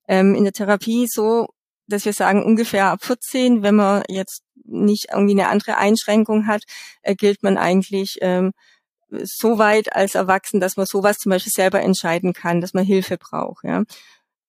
Ähm, 0.08 0.36
in 0.36 0.44
der 0.44 0.54
Therapie 0.54 1.08
so, 1.10 1.48
dass 1.88 2.06
wir 2.06 2.14
sagen, 2.14 2.44
ungefähr 2.44 2.92
ab 2.92 3.04
14, 3.04 3.64
wenn 3.64 3.74
man 3.74 4.04
jetzt 4.08 4.44
nicht 4.66 5.08
irgendwie 5.12 5.40
eine 5.40 5.50
andere 5.50 5.78
Einschränkung 5.78 6.46
hat, 6.46 6.62
äh, 7.02 7.16
gilt 7.16 7.42
man 7.42 7.58
eigentlich 7.58 8.20
ähm, 8.22 8.52
so 9.10 9.58
weit 9.58 9.96
als 9.96 10.16
Erwachsen, 10.16 10.60
dass 10.60 10.78
man 10.78 10.86
sowas 10.86 11.18
zum 11.18 11.32
Beispiel 11.32 11.54
selber 11.54 11.82
entscheiden 11.82 12.34
kann, 12.34 12.62
dass 12.62 12.74
man 12.74 12.86
Hilfe 12.86 13.18
braucht. 13.18 13.64
Ja. 13.64 13.84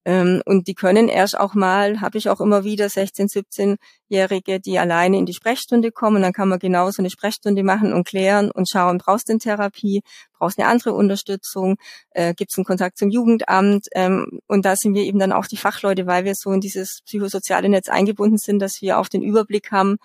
Ähm, 0.06 0.40
und 0.46 0.68
die 0.68 0.74
können 0.74 1.08
erst 1.08 1.36
auch 1.36 1.54
mal, 1.54 2.00
habe 2.00 2.16
ich 2.16 2.30
auch 2.30 2.40
immer 2.40 2.62
wieder 2.62 2.88
16, 2.88 3.26
17-Jährige, 3.26 4.60
die 4.60 4.78
alleine 4.78 5.18
in 5.18 5.26
die 5.26 5.34
Sprechstunde 5.34 5.90
kommen. 5.90 6.22
Dann 6.22 6.32
kann 6.32 6.48
man 6.48 6.60
genauso 6.60 7.02
eine 7.02 7.10
Sprechstunde 7.10 7.64
machen 7.64 7.92
und 7.92 8.06
klären 8.06 8.52
und 8.52 8.68
schauen, 8.70 8.98
brauchst 8.98 9.28
du 9.28 9.32
eine 9.32 9.40
Therapie, 9.40 10.02
brauchst 10.38 10.58
du 10.58 10.62
eine 10.62 10.70
andere 10.70 10.92
Unterstützung, 10.92 11.74
äh, 12.10 12.34
gibt 12.34 12.52
es 12.52 12.56
einen 12.56 12.66
Kontakt 12.66 12.98
zum 12.98 13.10
Jugendamt. 13.10 13.88
Ähm, 13.94 14.38
und 14.46 14.64
da 14.64 14.76
sind 14.76 14.94
wir 14.94 15.02
eben 15.02 15.18
dann 15.18 15.32
auch 15.32 15.46
die 15.46 15.56
Fachleute, 15.56 16.06
weil 16.06 16.24
wir 16.24 16.36
so 16.36 16.52
in 16.52 16.60
dieses 16.60 17.00
psychosoziale 17.04 17.68
Netz 17.68 17.88
eingebunden 17.88 18.38
sind, 18.38 18.60
dass 18.60 18.80
wir 18.80 18.98
auch 19.00 19.08
den 19.08 19.22
Überblick 19.22 19.72
haben 19.72 19.96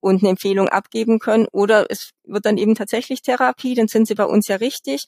und 0.00 0.22
eine 0.22 0.30
Empfehlung 0.30 0.68
abgeben 0.68 1.18
können. 1.18 1.46
Oder 1.52 1.86
es 1.90 2.10
wird 2.24 2.46
dann 2.46 2.58
eben 2.58 2.74
tatsächlich 2.74 3.22
Therapie, 3.22 3.74
dann 3.74 3.88
sind 3.88 4.06
sie 4.06 4.14
bei 4.14 4.24
uns 4.24 4.48
ja 4.48 4.56
richtig. 4.56 5.06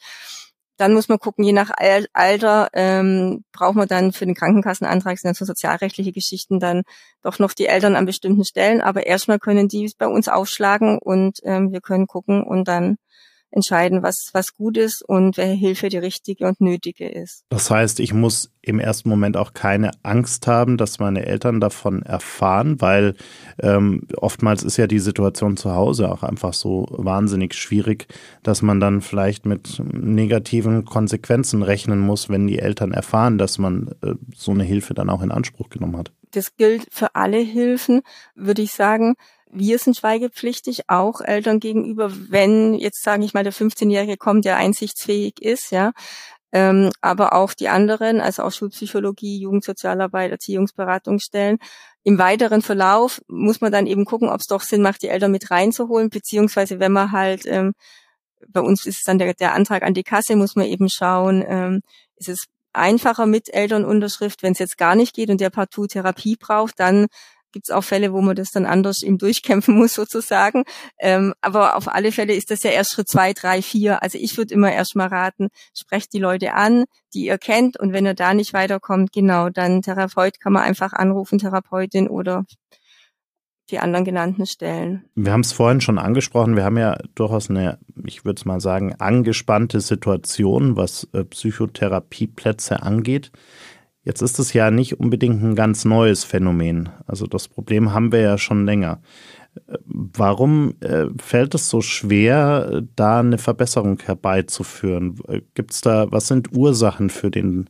Dann 0.77 0.95
muss 0.95 1.11
man 1.11 1.19
gucken, 1.19 1.45
je 1.45 1.53
nach 1.53 1.71
Alter 2.15 2.69
ähm, 2.73 3.45
braucht 3.53 3.77
man 3.77 3.87
dann 3.87 4.13
für 4.13 4.25
den 4.25 4.35
Krankenkassenantrag, 4.35 5.19
sind 5.19 5.29
dann 5.29 5.35
so 5.35 5.45
sozialrechtliche 5.45 6.13
Geschichten, 6.13 6.59
dann 6.59 6.85
doch 7.23 7.39
noch 7.39 7.53
die 7.53 7.67
Eltern 7.67 7.97
an 7.97 8.07
bestimmten 8.07 8.45
Stellen. 8.45 8.81
Aber 8.81 9.07
erstmal 9.07 9.39
können 9.39 9.69
die 9.69 9.93
bei 9.99 10.07
uns 10.07 10.29
aufschlagen 10.29 10.99
und 10.99 11.41
ähm, 11.43 11.71
wir 11.71 11.83
können 11.83 12.07
gucken 12.07 12.43
und 12.43 12.67
dann 12.67 12.97
entscheiden, 13.51 14.03
was, 14.03 14.31
was 14.33 14.55
gut 14.55 14.77
ist 14.77 15.03
und 15.03 15.37
welche 15.37 15.55
Hilfe 15.55 15.89
die 15.89 15.99
richtige 15.99 16.47
und 16.47 16.61
nötige 16.61 17.09
ist. 17.09 17.45
Das 17.51 17.71
heißt, 17.71 18.01
ich 18.01 18.15
muss 18.15 18.51
im 18.63 18.79
ersten 18.79 19.09
Moment 19.09 19.37
auch 19.37 19.55
keine 19.55 19.91
Angst 20.03 20.47
haben, 20.47 20.77
dass 20.77 20.99
meine 20.99 21.27
Eltern 21.27 21.61
davon 21.61 22.03
erfahren, 22.03 22.81
weil 22.81 23.15
ähm, 23.61 24.07
oftmals 24.17 24.63
ist 24.63 24.77
ja 24.77 24.87
die 24.87 24.99
Situation 24.99 25.57
zu 25.57 25.75
Hause 25.75 26.11
auch 26.11 26.23
einfach 26.23 26.53
so 26.53 26.87
wahnsinnig 26.91 27.55
schwierig, 27.55 28.07
dass 28.43 28.63
man 28.63 28.79
dann 28.81 29.01
vielleicht 29.01 29.47
mit 29.47 29.83
negativen 29.93 30.85
Konsequenzen 30.85 31.63
rechnen 31.63 31.99
muss, 31.99 32.29
wenn 32.29 32.47
die 32.47 32.59
Eltern 32.59 32.93
erfahren, 32.93 33.39
dass 33.39 33.59
man 33.59 33.95
äh, 34.03 34.15
so 34.37 34.53
eine 34.53 34.65
Hilfe 34.65 34.95
dann 34.95 35.11
auch 35.11 35.23
in 35.23 35.33
Anspruch 35.33 35.71
genommen 35.71 35.97
hat. 35.97 36.13
Das 36.33 36.57
gilt 36.57 36.87
für 36.91 37.15
alle 37.17 37.39
Hilfen, 37.39 38.03
würde 38.37 38.63
ich 38.63 38.73
sagen 38.73 39.17
wir 39.53 39.79
sind 39.79 39.97
schweigepflichtig, 39.97 40.89
auch 40.89 41.21
Eltern 41.21 41.61
gegenüber, 41.61 42.11
wenn 42.31 42.75
jetzt 42.75 43.03
sage 43.03 43.25
ich 43.25 43.35
mal 43.35 43.45
der 43.45 43.53
15-Jährige 43.53 44.17
kommt, 44.17 44.45
der 44.45 44.57
einsichtsfähig 44.57 45.41
ist, 45.41 45.71
ja. 45.73 45.93
Ähm, 46.53 46.91
aber 47.01 47.35
auch 47.35 47.55
die 47.55 47.69
anderen, 47.69 48.21
also 48.21 48.43
auch 48.43 48.51
Schulpsychologie, 48.51 49.39
Jugendsozialarbeit, 49.41 50.33
Erziehungsberatungsstellen. 50.33 51.59
Im 52.03 52.19
weiteren 52.19 52.63
Verlauf 52.63 53.21
muss 53.29 53.61
man 53.61 53.71
dann 53.71 53.87
eben 53.87 54.05
gucken, 54.05 54.29
ob 54.29 54.41
es 54.41 54.47
doch 54.47 54.63
Sinn 54.63 54.83
macht, 54.83 55.03
die 55.03 55.09
Eltern 55.09 55.31
mit 55.31 55.51
reinzuholen, 55.51 56.11
beziehungsweise 56.11 56.81
wenn 56.81 56.93
man 56.93 57.13
halt, 57.13 57.47
ähm, 57.47 57.73
bei 58.49 58.61
uns 58.61 58.87
ist 58.87 58.99
es 58.99 59.03
dann 59.05 59.19
der, 59.19 59.35
der 59.35 59.55
Antrag 59.55 59.83
an 59.83 59.95
die 59.95 60.03
Kasse, 60.03 60.35
muss 60.35 60.57
man 60.57 60.67
eben 60.67 60.89
schauen, 60.89 61.45
ähm, 61.47 61.83
ist 62.17 62.29
es 62.29 62.47
einfacher 62.73 63.27
mit 63.27 63.53
Elternunterschrift, 63.53 64.43
wenn 64.43 64.53
es 64.53 64.59
jetzt 64.59 64.79
gar 64.79 64.95
nicht 64.95 65.15
geht 65.15 65.31
und 65.31 65.41
der 65.41 65.51
partout 65.51 65.89
Therapie 65.89 66.37
braucht, 66.37 66.79
dann 66.81 67.07
gibt 67.53 67.69
es 67.69 67.75
auch 67.75 67.85
Fälle, 67.85 68.13
wo 68.13 68.21
man 68.21 68.37
das 68.37 68.51
dann 68.51 68.67
anders 68.67 69.03
eben 69.03 69.19
durchkämpfen 69.19 69.75
muss 69.79 69.95
sozusagen. 69.95 70.65
Ähm, 70.99 71.35
aber 71.41 71.77
auf 71.77 71.89
alle 71.89 72.13
Fälle 72.13 72.35
ist 72.35 72.51
das 72.51 72.63
ja 72.63 72.71
erst 72.71 72.93
Schritt 72.93 73.09
zwei, 73.09 73.33
drei, 73.33 73.63
vier. 73.63 74.03
Also 74.03 74.19
ich 74.19 74.37
würde 74.37 74.55
immer 74.55 74.73
erstmal 74.73 75.09
raten, 75.09 75.49
sprecht 75.75 76.13
die 76.13 76.19
Leute 76.19 76.55
an, 76.55 76.85
die 77.15 77.27
ihr 77.27 77.39
kennt 77.39 77.79
und 77.79 77.93
wenn 77.93 78.07
ihr 78.07 78.15
da 78.15 78.35
nicht 78.35 78.53
weiterkommt, 78.53 79.13
genau, 79.13 79.49
dann 79.51 79.83
Therapeut 79.83 80.41
kann 80.41 80.53
man 80.53 80.63
einfach 80.63 80.93
anrufen, 80.93 81.39
Therapeutin 81.39 82.09
oder 82.09 82.45
die 83.71 83.79
anderen 83.79 84.05
genannten 84.05 84.47
Stellen. 84.47 85.05
Wir 85.15 85.33
haben 85.33 85.41
es 85.41 85.53
vorhin 85.53 85.81
schon 85.81 85.99
angesprochen, 85.99 86.57
wir 86.57 86.65
haben 86.65 86.79
ja 86.79 86.99
durchaus 87.15 87.51
eine, 87.51 87.79
ich 88.05 88.25
würde 88.25 88.39
es 88.39 88.45
mal 88.45 88.61
sagen, 88.61 88.95
angespannte 88.99 89.81
Situation, 89.81 90.77
was 90.77 91.09
äh, 91.13 91.25
Psychotherapieplätze 91.25 92.83
angeht. 92.83 93.31
Jetzt 94.03 94.23
ist 94.23 94.39
es 94.39 94.53
ja 94.53 94.71
nicht 94.71 94.99
unbedingt 94.99 95.43
ein 95.43 95.55
ganz 95.55 95.85
neues 95.85 96.25
Phänomen. 96.25 96.89
Also 97.07 97.27
das 97.27 97.49
Problem 97.49 97.93
haben 97.93 98.13
wir 98.13 98.21
ja 98.21 98.39
schon 98.39 98.65
länger. 98.65 99.03
Warum 99.85 100.75
äh, 100.81 101.07
fällt 101.19 101.55
es 101.55 101.69
so 101.69 101.81
schwer, 101.81 102.83
da 102.97 103.21
eine 103.21 103.37
Verbesserung 103.37 103.99
herbeizuführen? 104.01 105.19
Gibt 105.55 105.73
es 105.73 105.81
da, 105.81 106.11
was 106.11 106.29
sind 106.29 106.57
Ursachen 106.57 107.11
für 107.11 107.31
den, 107.31 107.69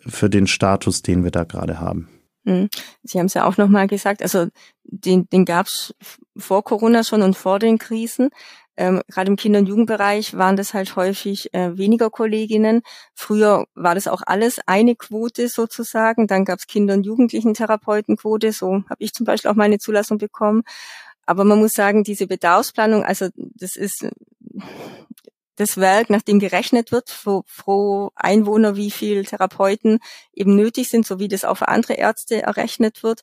für 0.00 0.28
den 0.28 0.46
Status, 0.46 1.02
den 1.02 1.24
wir 1.24 1.30
da 1.30 1.44
gerade 1.44 1.80
haben? 1.80 2.08
Hm. 2.44 2.68
Sie 3.04 3.18
haben 3.18 3.26
es 3.26 3.34
ja 3.34 3.44
auch 3.44 3.56
nochmal 3.56 3.86
gesagt, 3.86 4.20
also 4.20 4.48
den, 4.84 5.28
den 5.30 5.44
gab 5.44 5.66
es 5.66 5.94
vor 6.36 6.64
Corona 6.64 7.04
schon 7.04 7.22
und 7.22 7.36
vor 7.36 7.60
den 7.60 7.78
Krisen. 7.78 8.30
Ähm, 8.76 9.02
Gerade 9.08 9.30
im 9.30 9.36
Kinder- 9.36 9.58
und 9.58 9.68
Jugendbereich 9.68 10.36
waren 10.36 10.56
das 10.56 10.74
halt 10.74 10.96
häufig 10.96 11.52
äh, 11.54 11.76
weniger 11.76 12.10
Kolleginnen. 12.10 12.82
Früher 13.14 13.66
war 13.74 13.94
das 13.94 14.08
auch 14.08 14.22
alles 14.24 14.60
eine 14.66 14.96
Quote 14.96 15.48
sozusagen. 15.48 16.26
Dann 16.26 16.44
gab 16.44 16.58
es 16.58 16.66
Kinder- 16.66 16.94
und 16.94 17.04
Jugendlichen-Therapeutenquote. 17.04 18.52
So 18.52 18.84
habe 18.88 18.96
ich 18.98 19.12
zum 19.12 19.26
Beispiel 19.26 19.50
auch 19.50 19.56
meine 19.56 19.78
Zulassung 19.78 20.18
bekommen. 20.18 20.62
Aber 21.26 21.44
man 21.44 21.58
muss 21.58 21.72
sagen, 21.72 22.02
diese 22.02 22.26
Bedarfsplanung, 22.26 23.04
also 23.04 23.28
das 23.36 23.76
ist 23.76 24.06
das 25.56 25.76
Werk, 25.76 26.10
nach 26.10 26.22
dem 26.22 26.38
gerechnet 26.38 26.92
wird, 26.92 27.14
pro, 27.22 27.44
pro 27.56 28.10
Einwohner, 28.14 28.76
wie 28.76 28.90
viel 28.90 29.24
Therapeuten 29.24 29.98
eben 30.32 30.56
nötig 30.56 30.88
sind, 30.88 31.06
so 31.06 31.18
wie 31.18 31.28
das 31.28 31.44
auch 31.44 31.56
für 31.56 31.68
andere 31.68 31.94
Ärzte 31.94 32.42
errechnet 32.42 33.02
wird, 33.02 33.22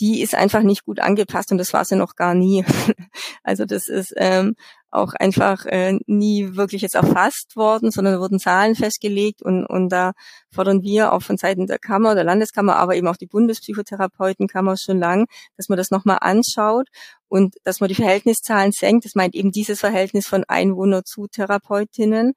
die 0.00 0.22
ist 0.22 0.34
einfach 0.34 0.62
nicht 0.62 0.84
gut 0.84 1.00
angepasst 1.00 1.52
und 1.52 1.58
das 1.58 1.72
war 1.72 1.84
sie 1.84 1.96
noch 1.96 2.16
gar 2.16 2.34
nie. 2.34 2.64
also 3.42 3.64
das 3.64 3.88
ist 3.88 4.14
ähm, 4.16 4.56
auch 4.96 5.12
einfach 5.14 5.66
äh, 5.66 5.98
nie 6.06 6.56
wirklich 6.56 6.82
jetzt 6.82 6.94
erfasst 6.94 7.56
worden, 7.56 7.90
sondern 7.90 8.18
wurden 8.18 8.38
Zahlen 8.38 8.74
festgelegt 8.74 9.42
und, 9.42 9.66
und 9.66 9.90
da 9.90 10.12
fordern 10.50 10.82
wir 10.82 11.12
auch 11.12 11.22
von 11.22 11.36
Seiten 11.36 11.66
der 11.66 11.78
Kammer, 11.78 12.14
der 12.14 12.24
Landeskammer, 12.24 12.76
aber 12.76 12.96
eben 12.96 13.08
auch 13.08 13.16
die 13.16 13.26
Bundespsychotherapeutenkammer 13.26 14.76
schon 14.76 14.98
lang, 14.98 15.26
dass 15.56 15.68
man 15.68 15.78
das 15.78 15.90
nochmal 15.90 16.18
anschaut 16.20 16.88
und 17.28 17.56
dass 17.64 17.80
man 17.80 17.88
die 17.88 17.94
Verhältniszahlen 17.94 18.72
senkt. 18.72 19.04
Das 19.04 19.14
meint 19.14 19.34
eben 19.34 19.52
dieses 19.52 19.80
Verhältnis 19.80 20.26
von 20.26 20.44
Einwohner 20.44 21.04
zu 21.04 21.26
Therapeutinnen 21.26 22.34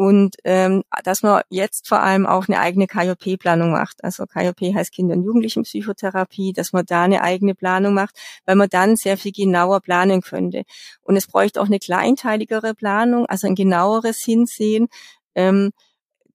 und 0.00 0.36
ähm, 0.44 0.82
dass 1.04 1.22
man 1.22 1.42
jetzt 1.50 1.86
vor 1.86 2.00
allem 2.00 2.24
auch 2.24 2.48
eine 2.48 2.58
eigene 2.58 2.86
KJP-Planung 2.86 3.70
macht. 3.70 4.02
Also 4.02 4.24
KJP 4.24 4.74
heißt 4.74 4.92
Kinder- 4.92 5.14
und 5.14 5.24
Jugendlichenpsychotherapie, 5.24 6.54
dass 6.54 6.72
man 6.72 6.86
da 6.86 7.02
eine 7.02 7.20
eigene 7.20 7.54
Planung 7.54 7.92
macht, 7.92 8.16
weil 8.46 8.56
man 8.56 8.70
dann 8.70 8.96
sehr 8.96 9.18
viel 9.18 9.32
genauer 9.32 9.82
planen 9.82 10.22
könnte. 10.22 10.62
Und 11.02 11.16
es 11.16 11.26
bräuchte 11.26 11.60
auch 11.60 11.66
eine 11.66 11.78
kleinteiligere 11.78 12.72
Planung, 12.72 13.26
also 13.26 13.46
ein 13.46 13.54
genaueres 13.54 14.22
Hinsehen. 14.24 14.88
Ähm, 15.34 15.70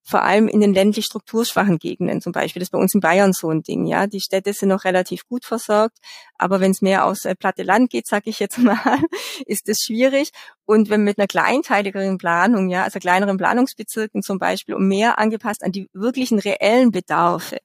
vor 0.08 0.22
allem 0.22 0.48
in 0.48 0.62
den 0.62 0.74
ländlich 0.74 1.06
strukturschwachen 1.06 1.80
Gegenden 1.80 2.22
zum 2.22 2.32
Beispiel. 2.32 2.60
Das 2.60 2.68
ist 2.68 2.72
bei 2.72 2.78
uns 2.78 2.94
in 2.94 3.00
Bayern 3.00 3.34
so 3.34 3.50
ein 3.50 3.63
Ding, 3.63 3.86
ja. 3.86 4.06
Die 4.06 4.22
Städte 4.22 4.54
sind 4.54 4.70
noch 4.70 4.86
relativ 4.86 5.26
gut 5.28 5.46
versorgt, 5.46 5.98
aber 6.38 6.60
wenn 6.60 6.72
es 6.72 6.82
mehr 6.82 7.06
aus 7.06 7.26
äh, 7.26 7.36
platte 7.36 7.63
Land 7.63 7.89
geht, 7.89 8.08
sage 8.08 8.30
ich 8.30 8.39
jetzt 8.39 8.58
mal, 8.60 9.00
ist 9.48 9.68
es 9.68 9.80
schwierig. 9.80 10.30
Und 10.65 10.89
wenn 10.89 11.04
mit 11.04 11.18
einer 11.18 11.28
kleinteiligeren 11.28 12.20
Planung, 12.20 12.70
ja, 12.70 12.84
also 12.84 13.00
kleineren 13.00 13.38
Planungsbezirken 13.38 14.22
zum 14.22 14.38
Beispiel, 14.38 14.76
um 14.76 14.88
mehr 14.88 15.18
angepasst 15.18 15.63
an 15.63 15.72
die 15.72 15.89
wirklichen 15.94 16.38
reellen 16.38 16.91
Bedarfe, 16.91 17.58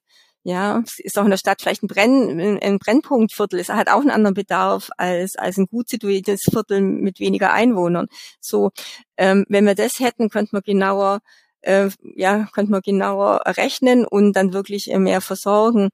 ja, 0.43 0.83
ist 0.97 1.19
auch 1.19 1.25
in 1.25 1.29
der 1.29 1.37
Stadt 1.37 1.61
vielleicht 1.61 1.83
ein, 1.83 1.87
Brenn, 1.87 2.59
ein 2.59 2.79
Brennpunktviertel, 2.79 3.59
es 3.59 3.69
hat 3.69 3.89
auch 3.89 4.01
einen 4.01 4.09
anderen 4.09 4.33
Bedarf 4.33 4.89
als, 4.97 5.35
als 5.35 5.57
ein 5.57 5.67
gut 5.67 5.89
situiertes 5.89 6.41
Viertel 6.49 6.81
mit 6.81 7.19
weniger 7.19 7.53
Einwohnern. 7.53 8.07
So, 8.39 8.71
ähm, 9.17 9.45
wenn 9.49 9.65
wir 9.65 9.75
das 9.75 9.99
hätten, 9.99 10.29
könnte 10.29 10.55
man 10.55 10.63
genauer 10.63 11.19
äh, 11.61 11.89
ja, 12.15 12.47
könnte 12.53 12.71
man 12.71 12.81
genauer 12.81 13.41
rechnen 13.45 14.05
und 14.05 14.33
dann 14.33 14.53
wirklich 14.53 14.91
äh, 14.91 14.99
mehr 14.99 15.21
versorgen. 15.21 15.89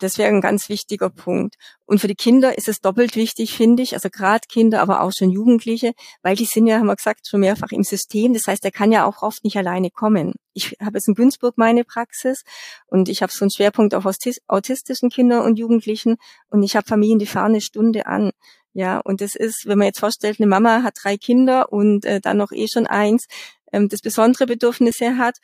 Das 0.00 0.16
wäre 0.16 0.30
ein 0.30 0.40
ganz 0.40 0.70
wichtiger 0.70 1.10
Punkt. 1.10 1.56
Und 1.84 2.00
für 2.00 2.08
die 2.08 2.14
Kinder 2.14 2.56
ist 2.56 2.68
es 2.68 2.80
doppelt 2.80 3.16
wichtig, 3.16 3.52
finde 3.52 3.82
ich, 3.82 3.92
also 3.92 4.08
gerade 4.08 4.46
Kinder, 4.48 4.80
aber 4.80 5.02
auch 5.02 5.12
schon 5.12 5.28
Jugendliche, 5.28 5.92
weil 6.22 6.36
die 6.36 6.46
sind 6.46 6.66
ja, 6.66 6.78
haben 6.78 6.86
wir 6.86 6.96
gesagt, 6.96 7.28
schon 7.28 7.40
mehrfach 7.40 7.70
im 7.70 7.84
System. 7.84 8.32
Das 8.32 8.46
heißt, 8.46 8.64
der 8.64 8.70
kann 8.70 8.92
ja 8.92 9.04
auch 9.04 9.22
oft 9.22 9.44
nicht 9.44 9.58
alleine 9.58 9.90
kommen. 9.90 10.32
Ich 10.54 10.74
habe 10.80 10.96
jetzt 10.96 11.08
in 11.08 11.14
Günzburg 11.14 11.58
meine 11.58 11.84
Praxis 11.84 12.44
und 12.86 13.10
ich 13.10 13.20
habe 13.20 13.30
so 13.30 13.44
einen 13.44 13.50
Schwerpunkt 13.50 13.94
auf 13.94 14.06
autistischen 14.46 15.10
Kindern 15.10 15.44
und 15.44 15.58
Jugendlichen 15.58 16.16
und 16.48 16.62
ich 16.62 16.76
habe 16.76 16.86
Familien, 16.86 17.18
die 17.18 17.26
fahren 17.26 17.52
eine 17.52 17.60
Stunde 17.60 18.06
an. 18.06 18.30
Ja, 18.72 18.98
und 18.98 19.20
das 19.20 19.34
ist, 19.34 19.66
wenn 19.66 19.78
man 19.78 19.88
jetzt 19.88 19.98
vorstellt, 19.98 20.38
eine 20.38 20.46
Mama 20.46 20.82
hat 20.82 20.94
drei 21.02 21.16
Kinder 21.16 21.72
und 21.72 22.04
äh, 22.04 22.20
dann 22.20 22.36
noch 22.36 22.52
eh 22.52 22.68
schon 22.68 22.86
eins, 22.86 23.26
ähm, 23.72 23.88
das 23.88 24.00
besondere 24.00 24.46
Bedürfnisse 24.46 25.16
hat. 25.18 25.36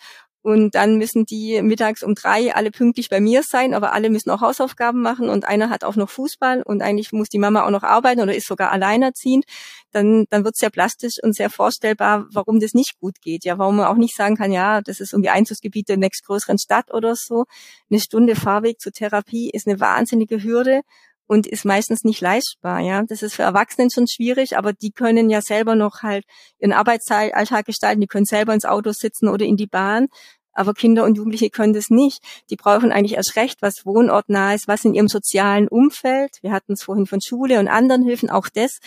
Und 0.47 0.77
dann 0.77 0.97
müssen 0.97 1.25
die 1.27 1.61
mittags 1.61 2.05
um 2.05 2.15
drei 2.15 2.55
alle 2.55 2.71
pünktlich 2.71 3.09
bei 3.09 3.21
mir 3.21 3.43
sein, 3.43 3.75
aber 3.75 3.93
alle 3.93 4.11
müssen 4.11 4.31
auch 4.31 4.43
Hausaufgaben 4.43 5.03
machen 5.03 5.29
und 5.29 5.45
einer 5.45 5.71
hat 5.71 5.83
auch 5.83 5.97
noch 5.97 6.09
Fußball 6.09 6.63
und 6.63 6.83
eigentlich 6.83 7.11
muss 7.11 7.29
die 7.29 7.41
Mama 7.41 7.65
auch 7.67 7.71
noch 7.71 7.83
arbeiten 7.83 8.21
oder 8.21 8.33
ist 8.33 8.47
sogar 8.47 8.71
alleinerziehend. 8.71 9.45
Dann, 9.91 10.27
dann 10.31 10.45
wird 10.45 10.55
es 10.55 10.61
sehr 10.61 10.71
plastisch 10.71 11.15
und 11.21 11.35
sehr 11.35 11.51
vorstellbar, 11.51 12.27
warum 12.33 12.61
das 12.61 12.75
nicht 12.75 12.97
gut 13.01 13.21
geht. 13.21 13.45
Ja, 13.45 13.59
warum 13.59 13.79
man 13.79 13.87
auch 13.87 13.97
nicht 13.97 14.15
sagen 14.15 14.37
kann, 14.37 14.53
ja, 14.53 14.83
das 14.83 15.01
ist 15.01 15.15
irgendwie 15.15 15.31
Einzugsgebiet 15.31 15.89
der 15.89 15.97
nächstgrößeren 15.97 16.59
Stadt 16.59 16.95
oder 16.95 17.17
so. 17.17 17.47
Eine 17.91 17.99
Stunde 17.99 18.37
Fahrweg 18.37 18.81
zur 18.81 18.93
Therapie 18.93 19.51
ist 19.51 19.67
eine 19.67 19.81
wahnsinnige 19.81 20.45
Hürde 20.45 20.83
und 21.27 21.47
ist 21.47 21.65
meistens 21.65 22.05
nicht 22.05 22.21
leistbar. 22.21 22.81
Ja, 22.81 23.03
das 23.03 23.23
ist 23.23 23.35
für 23.35 23.43
Erwachsenen 23.43 23.91
schon 23.91 24.07
schwierig, 24.07 24.57
aber 24.57 24.73
die 24.73 24.91
können 24.91 25.31
ja 25.31 25.43
selber 25.43 25.75
noch 25.75 26.03
halt 26.03 26.25
ihren 26.59 26.73
Arbeitsalltag 26.73 27.67
gestalten. 27.67 28.01
Die 28.01 28.07
können 28.07 28.27
selber 28.27 28.55
ins 28.55 28.65
Auto 28.65 28.93
sitzen 28.93 29.29
oder 29.29 29.45
in 29.45 29.57
die 29.57 29.67
Bahn. 29.67 30.07
Aber 30.53 30.73
Kinder 30.73 31.05
und 31.05 31.17
Jugendliche 31.17 31.51
können 31.51 31.75
das 31.75 31.91
nicht. 31.91 32.23
Die 32.49 32.57
brauchen 32.57 32.91
eigentlich 32.91 33.15
erst 33.15 33.37
recht, 33.37 33.61
was 33.61 33.85
wohnortnah 33.85 34.55
ist, 34.55 34.67
was 34.69 34.85
in 34.87 34.95
ihrem 34.95 35.09
sozialen 35.09 35.69
Umfeld. 35.69 36.39
Wir 36.41 36.53
hatten 36.53 36.73
es 36.73 36.83
vorhin 36.83 37.07
von 37.07 37.21
Schule 37.21 37.61
und 37.61 37.69
anderen 37.69 38.03
Hilfen. 38.03 38.31
Auch 38.31 38.49
das 38.49 38.79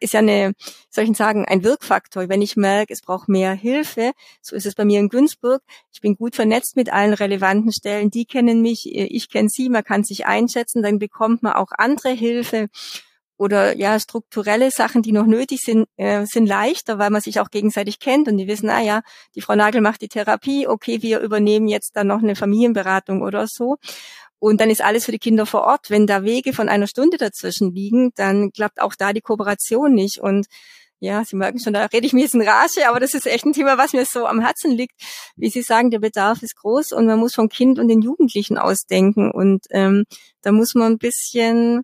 ist 0.00 0.14
ja 0.14 0.20
eine, 0.20 0.52
soll 0.90 1.04
ich 1.04 1.16
sagen, 1.16 1.44
ein 1.44 1.64
Wirkfaktor. 1.64 2.28
Wenn 2.28 2.42
ich 2.42 2.56
merke, 2.56 2.92
es 2.92 3.02
braucht 3.02 3.28
mehr 3.28 3.52
Hilfe, 3.52 4.12
so 4.42 4.56
ist 4.56 4.66
es 4.66 4.74
bei 4.74 4.84
mir 4.84 5.00
in 5.00 5.08
Günzburg. 5.08 5.62
Ich 5.92 6.00
bin 6.00 6.16
gut 6.16 6.34
vernetzt 6.34 6.76
mit 6.76 6.92
allen 6.92 7.14
relevanten 7.14 7.72
Stellen. 7.72 8.10
Die 8.10 8.24
kennen 8.24 8.62
mich, 8.62 8.86
ich 8.86 9.30
kenne 9.30 9.48
sie, 9.48 9.68
man 9.68 9.84
kann 9.84 10.04
sich 10.04 10.26
einschätzen, 10.26 10.82
dann 10.82 10.98
bekommt 10.98 11.42
man 11.42 11.54
auch 11.54 11.72
andere 11.76 12.10
Hilfe. 12.10 12.68
oder 13.38 13.76
ja 13.76 14.00
strukturelle 14.00 14.70
Sachen, 14.70 15.02
die 15.02 15.12
noch 15.12 15.26
nötig 15.26 15.60
sind, 15.60 15.86
äh, 15.96 16.24
sind 16.26 16.46
leichter, 16.46 16.98
weil 16.98 17.10
man 17.10 17.20
sich 17.20 17.40
auch 17.40 17.50
gegenseitig 17.50 17.98
kennt 17.98 18.28
und 18.28 18.38
die 18.38 18.48
wissen, 18.48 18.70
ah 18.70 18.80
ja, 18.80 19.02
die 19.34 19.42
Frau 19.42 19.54
Nagel 19.54 19.82
macht 19.82 20.00
die 20.00 20.08
Therapie, 20.08 20.66
okay, 20.66 21.02
wir 21.02 21.20
übernehmen 21.20 21.68
jetzt 21.68 21.96
dann 21.96 22.06
noch 22.06 22.22
eine 22.22 22.36
Familienberatung 22.36 23.22
oder 23.22 23.46
so. 23.46 23.76
Und 24.46 24.60
dann 24.60 24.70
ist 24.70 24.80
alles 24.80 25.04
für 25.06 25.10
die 25.10 25.18
Kinder 25.18 25.44
vor 25.44 25.62
Ort. 25.62 25.90
Wenn 25.90 26.06
da 26.06 26.22
Wege 26.22 26.52
von 26.52 26.68
einer 26.68 26.86
Stunde 26.86 27.16
dazwischen 27.16 27.74
liegen, 27.74 28.12
dann 28.14 28.52
klappt 28.52 28.80
auch 28.80 28.94
da 28.94 29.12
die 29.12 29.20
Kooperation 29.20 29.92
nicht. 29.92 30.20
Und 30.20 30.46
ja, 31.00 31.24
Sie 31.24 31.34
merken 31.34 31.58
schon, 31.58 31.72
da 31.72 31.86
rede 31.86 32.06
ich 32.06 32.12
mir 32.12 32.20
jetzt 32.20 32.36
in 32.36 32.42
Rage, 32.42 32.88
aber 32.88 33.00
das 33.00 33.14
ist 33.14 33.26
echt 33.26 33.44
ein 33.44 33.54
Thema, 33.54 33.76
was 33.76 33.92
mir 33.92 34.04
so 34.04 34.24
am 34.24 34.38
Herzen 34.38 34.70
liegt. 34.70 34.94
Wie 35.34 35.50
Sie 35.50 35.62
sagen, 35.62 35.90
der 35.90 35.98
Bedarf 35.98 36.44
ist 36.44 36.54
groß 36.54 36.92
und 36.92 37.06
man 37.06 37.18
muss 37.18 37.34
vom 37.34 37.48
Kind 37.48 37.80
und 37.80 37.88
den 37.88 38.02
Jugendlichen 38.02 38.56
ausdenken. 38.56 39.32
Und 39.32 39.64
ähm, 39.70 40.04
da 40.42 40.52
muss 40.52 40.76
man 40.76 40.92
ein 40.92 40.98
bisschen 40.98 41.82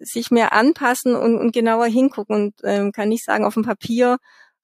sich 0.00 0.32
mehr 0.32 0.52
anpassen 0.52 1.14
und, 1.14 1.38
und 1.38 1.52
genauer 1.52 1.86
hingucken 1.86 2.34
und 2.34 2.54
ähm, 2.64 2.90
kann 2.90 3.08
nicht 3.08 3.24
sagen, 3.24 3.44
auf 3.44 3.54
dem 3.54 3.62
Papier 3.62 4.16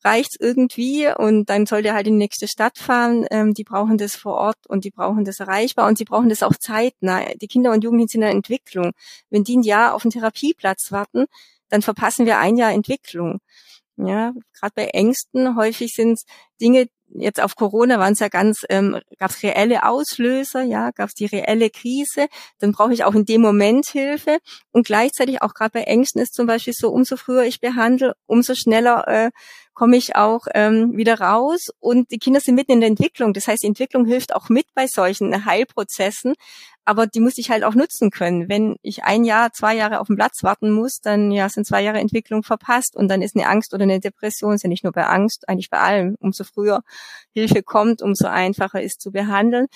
reicht's 0.04 0.36
irgendwie 0.38 1.08
und 1.08 1.50
dann 1.50 1.66
soll 1.66 1.82
der 1.82 1.94
halt 1.94 2.06
in 2.06 2.14
die 2.14 2.18
nächste 2.18 2.48
Stadt 2.48 2.78
fahren. 2.78 3.26
Ähm, 3.30 3.54
die 3.54 3.64
brauchen 3.64 3.98
das 3.98 4.16
vor 4.16 4.34
Ort 4.34 4.66
und 4.68 4.84
die 4.84 4.90
brauchen 4.90 5.24
das 5.24 5.40
erreichbar 5.40 5.88
und 5.88 5.98
sie 5.98 6.04
brauchen 6.04 6.28
das 6.28 6.42
auch 6.42 6.54
zeitnah. 6.58 7.22
Die 7.40 7.48
Kinder 7.48 7.72
und 7.72 7.82
Jugendlichen 7.84 8.08
sind 8.08 8.20
in 8.22 8.26
der 8.26 8.30
Entwicklung. 8.30 8.92
Wenn 9.30 9.44
die 9.44 9.56
ein 9.56 9.62
Jahr 9.62 9.94
auf 9.94 10.02
den 10.02 10.10
Therapieplatz 10.10 10.92
warten, 10.92 11.26
dann 11.68 11.82
verpassen 11.82 12.26
wir 12.26 12.38
ein 12.38 12.56
Jahr 12.56 12.72
Entwicklung. 12.72 13.40
Ja, 13.96 14.32
gerade 14.52 14.72
bei 14.74 14.86
Ängsten 14.88 15.56
häufig 15.56 15.94
sind 15.94 16.20
Dinge, 16.60 16.86
jetzt 17.08 17.40
auf 17.40 17.56
Corona 17.56 17.98
waren 17.98 18.12
es 18.12 18.18
ja 18.18 18.28
ganz, 18.28 18.64
ähm, 18.68 19.00
gab 19.18 19.30
es 19.30 19.42
reelle 19.42 19.84
Auslöser, 19.84 20.62
ja, 20.62 20.90
gab 20.90 21.08
es 21.08 21.14
die 21.14 21.26
reelle 21.26 21.70
Krise, 21.70 22.26
dann 22.58 22.72
brauche 22.72 22.92
ich 22.92 23.04
auch 23.04 23.14
in 23.14 23.24
dem 23.24 23.40
Moment 23.40 23.86
Hilfe 23.88 24.38
und 24.72 24.86
gleichzeitig 24.86 25.40
auch 25.40 25.54
gerade 25.54 25.70
bei 25.70 25.82
Ängsten 25.84 26.20
ist 26.20 26.34
zum 26.34 26.46
Beispiel 26.46 26.74
so, 26.74 26.90
umso 26.90 27.16
früher 27.16 27.44
ich 27.44 27.60
behandle, 27.60 28.14
umso 28.26 28.54
schneller 28.54 29.08
äh, 29.08 29.30
komme 29.76 29.98
ich 29.98 30.16
auch 30.16 30.46
ähm, 30.54 30.96
wieder 30.96 31.20
raus 31.20 31.66
und 31.80 32.10
die 32.10 32.18
Kinder 32.18 32.40
sind 32.40 32.54
mitten 32.54 32.72
in 32.72 32.80
der 32.80 32.88
Entwicklung. 32.88 33.34
Das 33.34 33.46
heißt, 33.46 33.62
die 33.62 33.66
Entwicklung 33.66 34.06
hilft 34.06 34.34
auch 34.34 34.48
mit 34.48 34.66
bei 34.74 34.86
solchen 34.86 35.44
Heilprozessen, 35.44 36.32
aber 36.86 37.06
die 37.06 37.20
muss 37.20 37.36
ich 37.36 37.50
halt 37.50 37.62
auch 37.62 37.74
nutzen 37.74 38.10
können. 38.10 38.48
Wenn 38.48 38.76
ich 38.80 39.04
ein 39.04 39.24
Jahr, 39.24 39.52
zwei 39.52 39.76
Jahre 39.76 40.00
auf 40.00 40.06
den 40.06 40.16
Platz 40.16 40.42
warten 40.42 40.70
muss, 40.70 41.00
dann 41.02 41.30
ja 41.30 41.50
sind 41.50 41.66
zwei 41.66 41.82
Jahre 41.82 41.98
Entwicklung 41.98 42.42
verpasst 42.42 42.96
und 42.96 43.08
dann 43.08 43.20
ist 43.20 43.36
eine 43.36 43.48
Angst 43.48 43.74
oder 43.74 43.82
eine 43.82 44.00
Depression, 44.00 44.54
ist 44.54 44.62
ja 44.62 44.70
nicht 44.70 44.82
nur 44.82 44.94
bei 44.94 45.04
Angst, 45.04 45.46
eigentlich 45.46 45.68
bei 45.68 45.78
allem. 45.78 46.16
Umso 46.20 46.44
früher 46.44 46.80
Hilfe 47.32 47.62
kommt, 47.62 48.00
umso 48.00 48.28
einfacher 48.28 48.80
ist 48.80 49.02
zu 49.02 49.12
behandeln. 49.12 49.66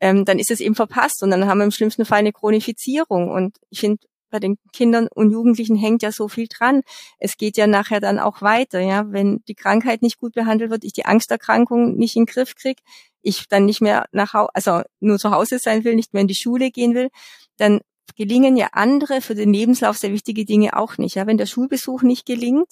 Ähm, 0.00 0.24
dann 0.24 0.38
ist 0.38 0.50
es 0.50 0.60
eben 0.60 0.74
verpasst 0.74 1.22
und 1.22 1.30
dann 1.30 1.46
haben 1.46 1.58
wir 1.58 1.64
im 1.64 1.70
schlimmsten 1.70 2.06
Fall 2.06 2.20
eine 2.20 2.32
Chronifizierung. 2.32 3.30
Und 3.30 3.58
ich 3.68 3.80
finde, 3.80 3.98
bei 4.34 4.40
den 4.40 4.58
Kindern 4.72 5.06
und 5.14 5.30
Jugendlichen 5.30 5.76
hängt 5.76 6.02
ja 6.02 6.10
so 6.10 6.26
viel 6.26 6.48
dran. 6.48 6.82
Es 7.20 7.36
geht 7.36 7.56
ja 7.56 7.68
nachher 7.68 8.00
dann 8.00 8.18
auch 8.18 8.42
weiter, 8.42 8.80
ja. 8.80 9.04
Wenn 9.12 9.44
die 9.46 9.54
Krankheit 9.54 10.02
nicht 10.02 10.18
gut 10.18 10.34
behandelt 10.34 10.72
wird, 10.72 10.82
ich 10.82 10.92
die 10.92 11.04
Angsterkrankung 11.06 11.94
nicht 11.96 12.16
in 12.16 12.24
den 12.24 12.26
Griff 12.26 12.56
kriege, 12.56 12.82
ich 13.22 13.46
dann 13.48 13.64
nicht 13.64 13.80
mehr 13.80 14.06
nach 14.10 14.34
Hause, 14.34 14.50
also 14.54 14.82
nur 14.98 15.20
zu 15.20 15.30
Hause 15.30 15.60
sein 15.60 15.84
will, 15.84 15.94
nicht 15.94 16.14
mehr 16.14 16.22
in 16.22 16.26
die 16.28 16.34
Schule 16.34 16.72
gehen 16.72 16.96
will, 16.96 17.10
dann 17.58 17.80
gelingen 18.16 18.56
ja 18.56 18.68
andere 18.72 19.20
für 19.20 19.34
den 19.34 19.52
Lebenslauf 19.52 19.96
sehr 19.96 20.12
wichtige 20.12 20.44
Dinge 20.44 20.76
auch 20.76 20.98
nicht. 20.98 21.16
Ja, 21.16 21.26
wenn 21.26 21.38
der 21.38 21.46
Schulbesuch 21.46 22.02
nicht 22.02 22.26
gelingt, 22.26 22.68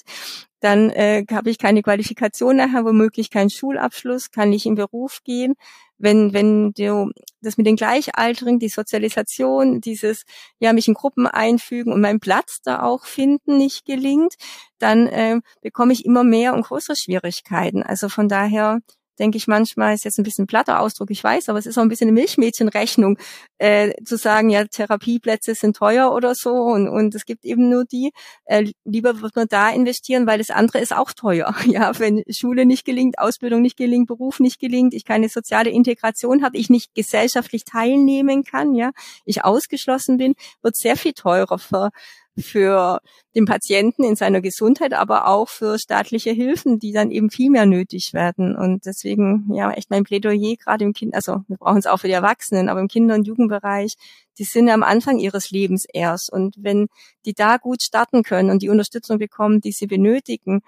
dann 0.60 0.90
äh, 0.90 1.24
habe 1.30 1.50
ich 1.50 1.58
keine 1.58 1.82
Qualifikation 1.82 2.56
nachher, 2.56 2.84
womöglich 2.84 3.30
keinen 3.30 3.50
Schulabschluss, 3.50 4.30
kann 4.30 4.50
nicht 4.50 4.66
in 4.66 4.76
Beruf 4.76 5.20
gehen. 5.24 5.54
Wenn, 5.98 6.32
wenn 6.32 6.72
du 6.72 7.10
das 7.40 7.58
mit 7.58 7.66
den 7.66 7.76
Gleichaltrigen, 7.76 8.58
die 8.58 8.68
Sozialisation, 8.68 9.80
dieses, 9.80 10.24
ja, 10.58 10.72
mich 10.72 10.88
in 10.88 10.94
Gruppen 10.94 11.26
einfügen 11.26 11.92
und 11.92 12.00
meinen 12.00 12.20
Platz 12.20 12.60
da 12.62 12.82
auch 12.82 13.06
finden, 13.06 13.56
nicht 13.56 13.84
gelingt, 13.84 14.34
dann 14.78 15.06
äh, 15.08 15.40
bekomme 15.60 15.92
ich 15.92 16.04
immer 16.04 16.24
mehr 16.24 16.54
und 16.54 16.62
größere 16.62 16.96
Schwierigkeiten. 16.96 17.82
Also 17.82 18.08
von 18.08 18.28
daher 18.28 18.80
denke 19.18 19.38
ich 19.38 19.46
manchmal, 19.46 19.94
ist 19.94 20.04
jetzt 20.04 20.18
ein 20.18 20.24
bisschen 20.24 20.46
platter 20.46 20.80
Ausdruck, 20.80 21.10
ich 21.10 21.22
weiß, 21.22 21.48
aber 21.48 21.58
es 21.58 21.66
ist 21.66 21.78
auch 21.78 21.82
ein 21.82 21.88
bisschen 21.88 22.08
eine 22.08 22.20
Milchmädchenrechnung, 22.20 23.18
äh, 23.58 23.92
zu 24.04 24.16
sagen, 24.16 24.50
ja, 24.50 24.64
Therapieplätze 24.64 25.54
sind 25.54 25.76
teuer 25.76 26.12
oder 26.12 26.34
so 26.34 26.50
und, 26.50 26.88
und 26.88 27.14
es 27.14 27.24
gibt 27.24 27.44
eben 27.44 27.68
nur 27.68 27.84
die. 27.84 28.12
Äh, 28.44 28.72
lieber 28.84 29.20
wird 29.20 29.36
man 29.36 29.46
da 29.48 29.70
investieren, 29.70 30.26
weil 30.26 30.38
das 30.38 30.50
andere 30.50 30.80
ist 30.80 30.94
auch 30.94 31.12
teuer. 31.12 31.54
Ja, 31.72 31.98
wenn 31.98 32.22
Schule 32.28 32.66
nicht 32.66 32.84
gelingt, 32.84 33.18
Ausbildung 33.18 33.62
nicht 33.62 33.78
gelingt, 33.78 34.06
Beruf 34.06 34.40
nicht 34.40 34.60
gelingt, 34.60 34.92
ich 34.92 35.04
keine 35.06 35.28
soziale 35.30 35.70
Integration 35.70 36.42
habe, 36.44 36.58
ich 36.58 36.68
nicht 36.68 36.94
gesellschaftlich 36.94 37.64
teilnehmen 37.64 38.44
kann, 38.44 38.74
ja, 38.74 38.90
ich 39.24 39.44
ausgeschlossen 39.44 40.18
bin, 40.18 40.34
wird 40.60 40.76
sehr 40.76 40.96
viel 40.96 41.12
teurer 41.14 41.58
für 41.58 41.90
für 42.38 43.00
den 43.34 43.44
Patienten 43.44 44.04
in 44.04 44.16
seiner 44.16 44.40
Gesundheit, 44.40 44.94
aber 44.94 45.28
auch 45.28 45.48
für 45.48 45.78
staatliche 45.78 46.30
Hilfen, 46.30 46.78
die 46.78 46.92
dann 46.92 47.10
eben 47.10 47.30
viel 47.30 47.50
mehr 47.50 47.66
nötig 47.66 48.12
werden. 48.14 48.56
Und 48.56 48.86
deswegen, 48.86 49.48
ja, 49.52 49.70
echt 49.72 49.90
mein 49.90 50.04
Plädoyer 50.04 50.56
gerade 50.56 50.84
im 50.84 50.92
Kind, 50.92 51.14
also 51.14 51.42
wir 51.48 51.56
brauchen 51.58 51.78
es 51.78 51.86
auch 51.86 51.98
für 51.98 52.06
die 52.06 52.14
Erwachsenen, 52.14 52.68
aber 52.68 52.80
im 52.80 52.88
Kinder- 52.88 53.14
und 53.14 53.26
Jugendbereich, 53.26 53.94
die 54.38 54.44
sind 54.44 54.70
am 54.70 54.82
Anfang 54.82 55.18
ihres 55.18 55.50
Lebens 55.50 55.84
erst. 55.92 56.32
Und 56.32 56.56
wenn 56.58 56.88
die 57.26 57.34
da 57.34 57.58
gut 57.58 57.82
starten 57.82 58.22
können 58.22 58.50
und 58.50 58.62
die 58.62 58.70
Unterstützung 58.70 59.18
bekommen, 59.18 59.60
die 59.60 59.72
sie 59.72 59.86
benötigen, 59.86 60.62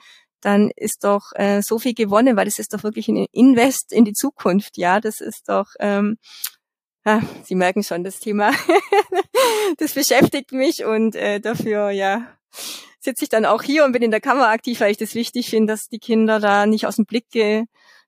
dann 0.45 0.71
ist 0.77 1.05
doch 1.05 1.33
äh, 1.35 1.63
so 1.63 1.79
viel 1.79 1.95
gewonnen, 1.95 2.37
weil 2.37 2.45
das 2.45 2.59
ist 2.59 2.75
doch 2.75 2.83
wirklich 2.83 3.09
ein 3.09 3.27
Invest 3.33 3.93
in 3.93 4.05
die 4.05 4.13
Zukunft. 4.13 4.77
Ja, 4.77 5.01
das 5.01 5.21
ist 5.21 5.49
doch 5.49 5.69
ähm, 5.81 6.19
ja, 7.05 7.21
Sie 7.43 7.55
merken 7.55 7.83
schon, 7.83 8.05
das 8.05 8.21
Thema, 8.21 8.53
das 9.79 9.95
beschäftigt 9.95 10.53
mich 10.53 10.85
und 10.85 11.17
äh, 11.17 11.41
dafür, 11.41 11.91
ja, 11.91 12.27
sitze 13.01 13.25
ich 13.25 13.29
dann 13.29 13.45
auch 13.45 13.63
hier 13.63 13.85
und 13.85 13.93
bin 13.93 14.03
in 14.03 14.11
der 14.11 14.21
Kammer 14.21 14.49
aktiv, 14.49 14.81
weil 14.81 14.91
ich 14.91 14.97
das 14.97 15.15
wichtig 15.15 15.51
finde, 15.51 15.75
dass 15.75 15.89
die 15.89 15.99
Kinder 15.99 16.41
da 16.41 16.67
nicht 16.67 16.87
aus 16.87 16.97
dem 16.97 17.05
Blick 17.05 17.31
ge 17.31 17.65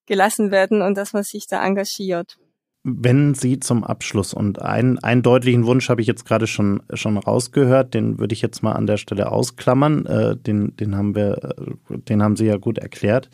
gelassen 0.06 0.52
werden 0.52 0.82
und 0.82 0.96
dass 0.96 1.12
man 1.12 1.24
sich 1.24 1.48
da 1.48 1.64
engagiert. 1.64 2.38
Wenn 2.85 3.35
Sie 3.35 3.59
zum 3.59 3.82
Abschluss 3.82 4.32
und 4.32 4.62
einen, 4.62 5.00
einen 5.00 5.22
deutlichen 5.22 5.66
Wunsch 5.66 5.88
habe 5.88 6.00
ich 6.00 6.06
jetzt 6.06 6.24
gerade 6.24 6.46
schon, 6.46 6.85
schon 6.94 7.18
rausgehört, 7.18 7.94
den 7.94 8.20
würde 8.20 8.32
ich 8.32 8.40
jetzt 8.40 8.62
mal 8.62 8.74
an 8.74 8.87
der 8.87 8.96
Stelle 8.96 9.32
ausklammern, 9.32 10.06
äh, 10.06 10.37
den, 10.37 10.76
den 10.76 10.96
haben 10.96 11.16
wir, 11.16 11.56
äh, 11.59 11.98
den 11.98 12.22
haben 12.22 12.37
Sie 12.37 12.46
ja 12.46 12.59
gut 12.59 12.78
erklärt. 12.78 13.28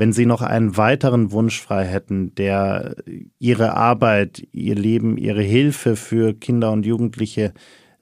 Wenn 0.00 0.14
Sie 0.14 0.24
noch 0.24 0.40
einen 0.40 0.78
weiteren 0.78 1.30
Wunsch 1.30 1.60
frei 1.60 1.84
hätten, 1.84 2.34
der 2.34 2.96
Ihre 3.38 3.74
Arbeit, 3.76 4.42
Ihr 4.50 4.74
Leben, 4.74 5.18
Ihre 5.18 5.42
Hilfe 5.42 5.94
für 5.94 6.32
Kinder 6.32 6.72
und 6.72 6.86
Jugendliche 6.86 7.52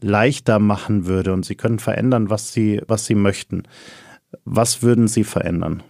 leichter 0.00 0.60
machen 0.60 1.06
würde 1.06 1.32
und 1.32 1.44
Sie 1.44 1.56
können 1.56 1.80
verändern, 1.80 2.30
was 2.30 2.52
Sie, 2.52 2.80
was 2.86 3.04
Sie 3.06 3.16
möchten, 3.16 3.64
was 4.44 4.80
würden 4.80 5.08
Sie 5.08 5.24
verändern? 5.24 5.82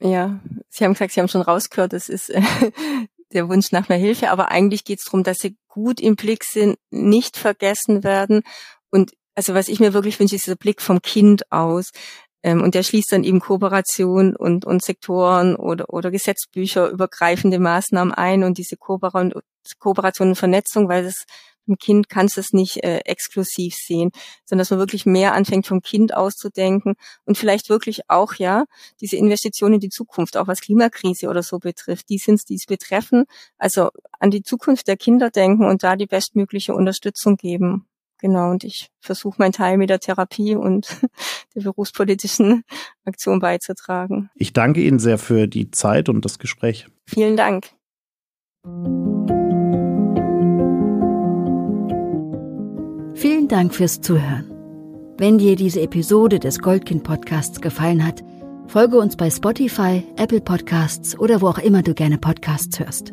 Ja, 0.00 0.40
Sie 0.70 0.82
haben 0.82 0.94
gesagt, 0.94 1.12
Sie 1.12 1.20
haben 1.20 1.28
schon 1.28 1.42
rausgehört, 1.42 1.92
das 1.92 2.08
ist 2.08 2.32
der 3.34 3.50
Wunsch 3.50 3.70
nach 3.70 3.90
mehr 3.90 3.98
Hilfe, 3.98 4.30
aber 4.30 4.50
eigentlich 4.50 4.84
geht 4.84 5.00
es 5.00 5.04
darum, 5.04 5.24
dass 5.24 5.40
sie 5.40 5.58
gut 5.68 6.00
im 6.00 6.16
Blick 6.16 6.44
sind, 6.44 6.78
nicht 6.90 7.36
vergessen 7.36 8.02
werden 8.02 8.44
und 8.88 9.12
also 9.34 9.52
was 9.52 9.68
ich 9.68 9.78
mir 9.78 9.92
wirklich 9.92 10.18
wünsche, 10.20 10.36
ist 10.36 10.46
dieser 10.46 10.56
Blick 10.56 10.80
vom 10.80 11.02
Kind 11.02 11.52
aus. 11.52 11.90
Ähm, 12.42 12.62
und 12.62 12.74
der 12.74 12.82
schließt 12.82 13.12
dann 13.12 13.24
eben 13.24 13.40
Kooperation 13.40 14.34
und, 14.34 14.64
und 14.64 14.82
Sektoren 14.82 15.56
oder, 15.56 15.92
oder 15.92 16.10
Gesetzbücher 16.10 16.88
übergreifende 16.88 17.58
Maßnahmen 17.58 18.14
ein 18.14 18.44
und 18.44 18.58
diese 18.58 18.76
Kooperation, 18.76 19.32
Kooperation 19.78 20.30
und 20.30 20.36
Vernetzung, 20.36 20.88
weil 20.88 21.04
das 21.04 21.24
ein 21.70 21.78
Kind 21.78 22.08
kannst 22.08 22.38
es 22.38 22.52
nicht 22.52 22.82
äh, 22.84 22.98
exklusiv 23.04 23.74
sehen, 23.74 24.10
sondern 24.44 24.62
dass 24.62 24.70
man 24.70 24.78
wirklich 24.78 25.06
mehr 25.06 25.34
anfängt 25.34 25.66
vom 25.66 25.80
Kind 25.82 26.14
auszudenken 26.14 26.94
und 27.24 27.38
vielleicht 27.38 27.68
wirklich 27.68 28.02
auch 28.08 28.34
ja 28.34 28.64
diese 29.00 29.16
Investitionen 29.16 29.74
in 29.74 29.80
die 29.80 29.88
Zukunft, 29.88 30.36
auch 30.36 30.48
was 30.48 30.60
Klimakrise 30.60 31.28
oder 31.28 31.42
so 31.42 31.58
betrifft, 31.58 32.08
die 32.08 32.18
sind 32.18 32.36
es, 32.36 32.44
die 32.44 32.56
es 32.56 32.66
betreffen, 32.66 33.24
also 33.58 33.90
an 34.18 34.30
die 34.30 34.42
Zukunft 34.42 34.88
der 34.88 34.96
Kinder 34.96 35.30
denken 35.30 35.64
und 35.64 35.82
da 35.82 35.96
die 35.96 36.06
bestmögliche 36.06 36.74
Unterstützung 36.74 37.36
geben. 37.36 37.86
Genau, 38.20 38.50
und 38.50 38.64
ich 38.64 38.90
versuche 39.00 39.36
meinen 39.38 39.52
Teil 39.52 39.78
mit 39.78 39.88
der 39.88 39.98
Therapie 39.98 40.54
und 40.54 40.88
der 41.54 41.62
berufspolitischen 41.62 42.64
Aktion 43.04 43.40
beizutragen. 43.40 44.30
Ich 44.34 44.52
danke 44.52 44.82
Ihnen 44.82 44.98
sehr 44.98 45.18
für 45.18 45.48
die 45.48 45.70
Zeit 45.70 46.08
und 46.08 46.24
das 46.24 46.38
Gespräch. 46.38 46.86
Vielen 47.06 47.36
Dank. 47.36 47.70
Vielen 53.14 53.48
Dank 53.48 53.74
fürs 53.74 54.00
Zuhören. 54.00 54.50
Wenn 55.18 55.38
dir 55.38 55.56
diese 55.56 55.82
Episode 55.82 56.38
des 56.38 56.60
Goldkind 56.60 57.02
Podcasts 57.04 57.60
gefallen 57.60 58.06
hat, 58.06 58.22
folge 58.66 58.98
uns 58.98 59.16
bei 59.16 59.30
Spotify, 59.30 60.02
Apple 60.16 60.40
Podcasts 60.40 61.18
oder 61.18 61.42
wo 61.42 61.48
auch 61.48 61.58
immer 61.58 61.82
du 61.82 61.94
gerne 61.94 62.16
Podcasts 62.16 62.78
hörst. 62.78 63.12